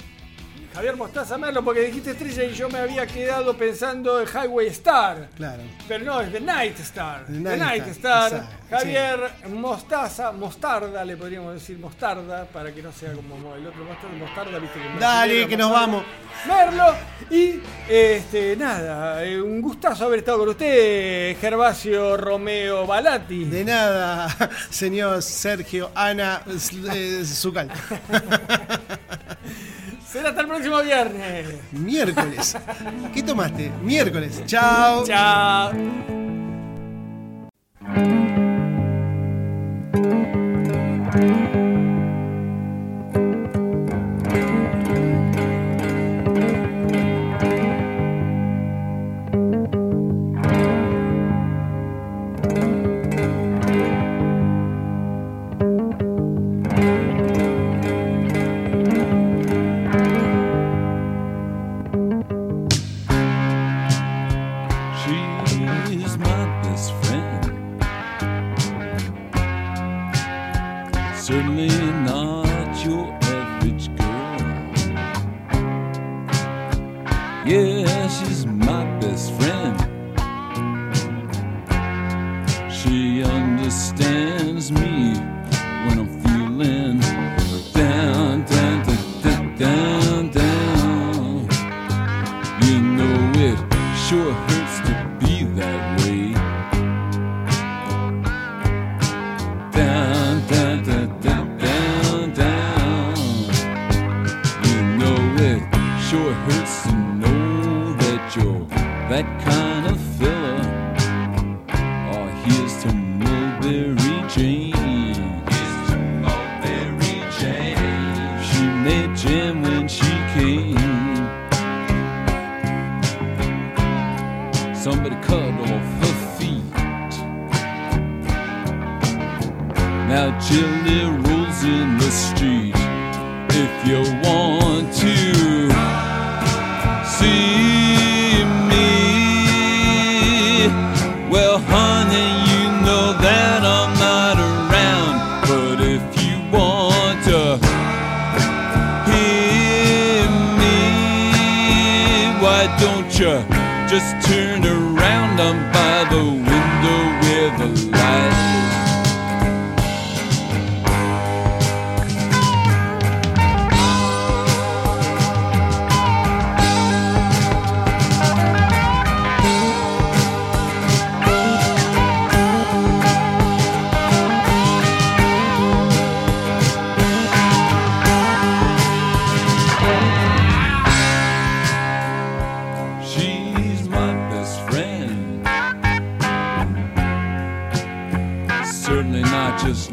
[0.74, 5.30] Javier Mostaza Merlo, porque dijiste estrella y yo me había quedado pensando en Highway Star.
[5.36, 5.62] Claro.
[5.88, 7.26] Pero no, es The Night Star.
[7.28, 9.20] The The Night Star, Javier
[9.50, 14.60] Mostaza, Mostarda, le podríamos decir Mostarda, para que no sea como el otro Mostarda, Mostarda,
[14.60, 16.04] viste que Dale, que nos vamos.
[16.48, 16.95] Merlo.
[17.30, 23.45] Y este, nada, eh, un gustazo haber estado con usted, Gervasio Romeo Balati.
[23.45, 24.28] De nada,
[24.72, 27.70] señor Sergio Ana eh, Zucal.
[30.14, 31.48] Será hasta el próximo viernes.
[31.72, 32.56] Miércoles.
[33.15, 33.72] ¿Qué tomaste?
[33.81, 34.44] Miércoles.
[34.45, 35.03] Chao.
[35.07, 35.72] Chao.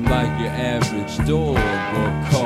[0.04, 2.39] Like your average dog or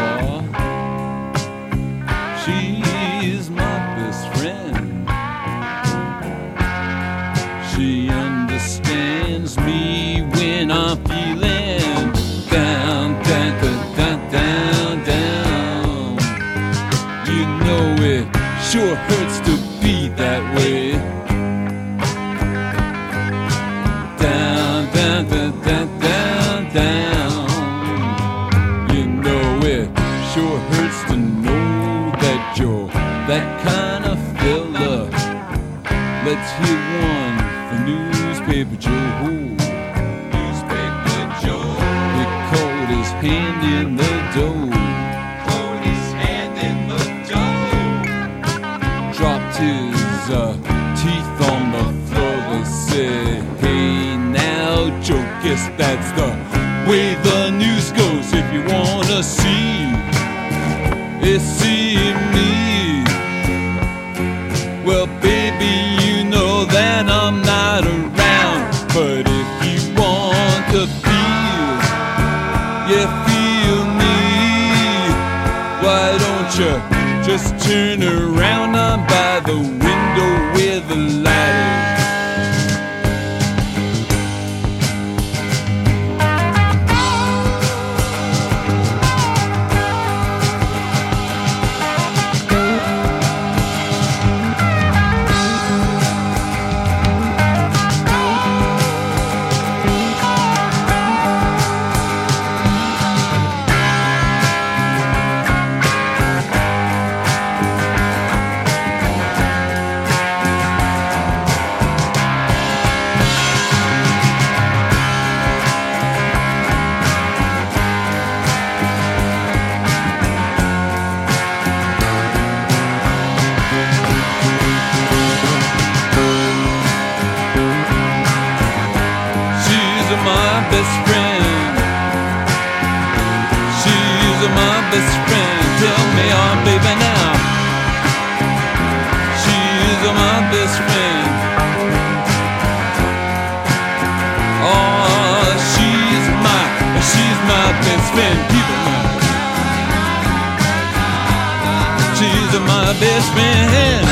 [153.00, 154.06] best friend.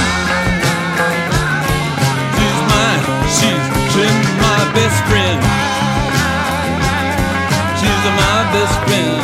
[2.34, 3.04] She's mine,
[3.36, 5.38] she's, she's my best friend.
[7.78, 9.22] She's my best friend.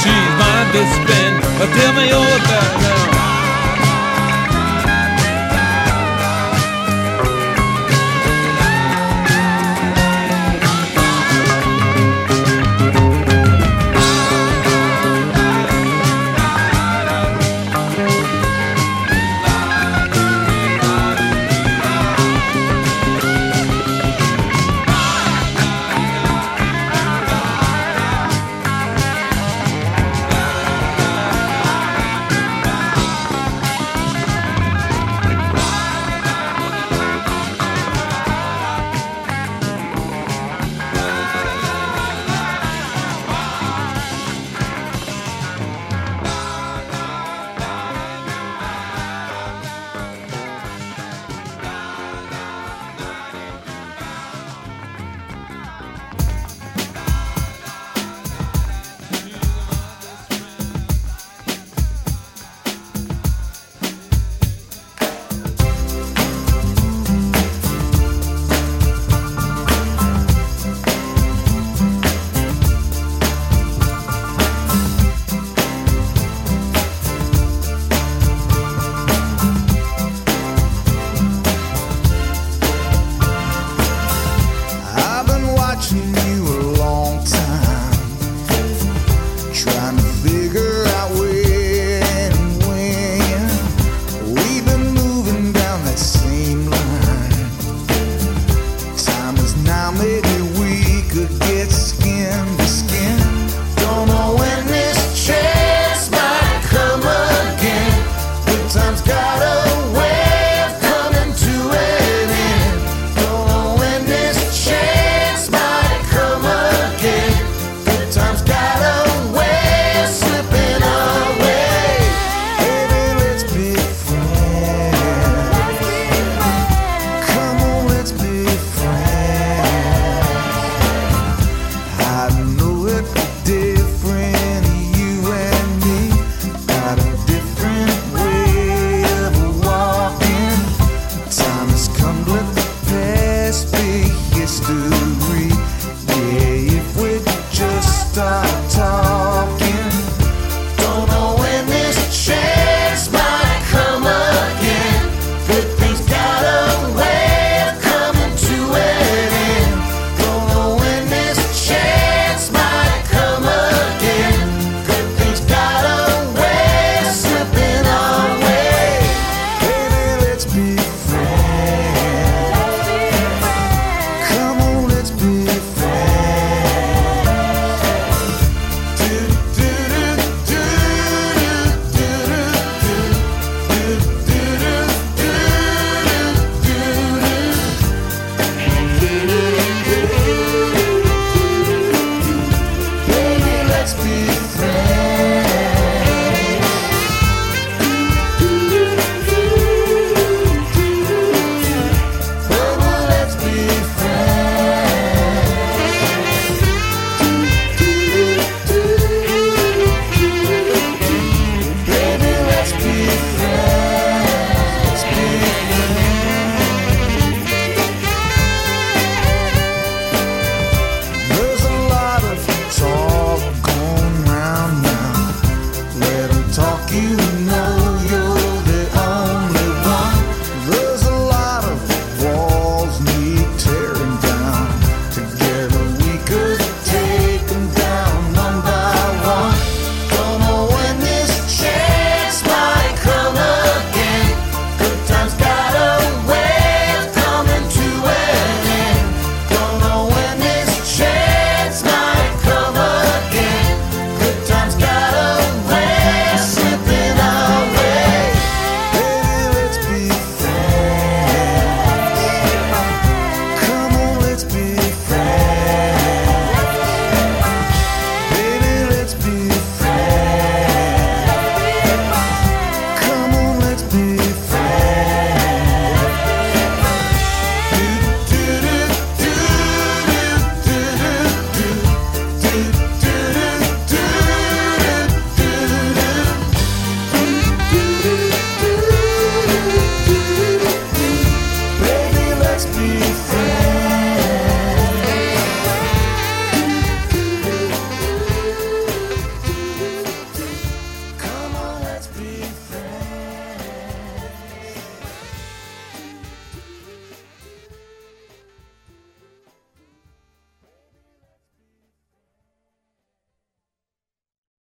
[0.00, 1.34] She's my best friend.
[1.58, 3.11] Well, tell me all about her.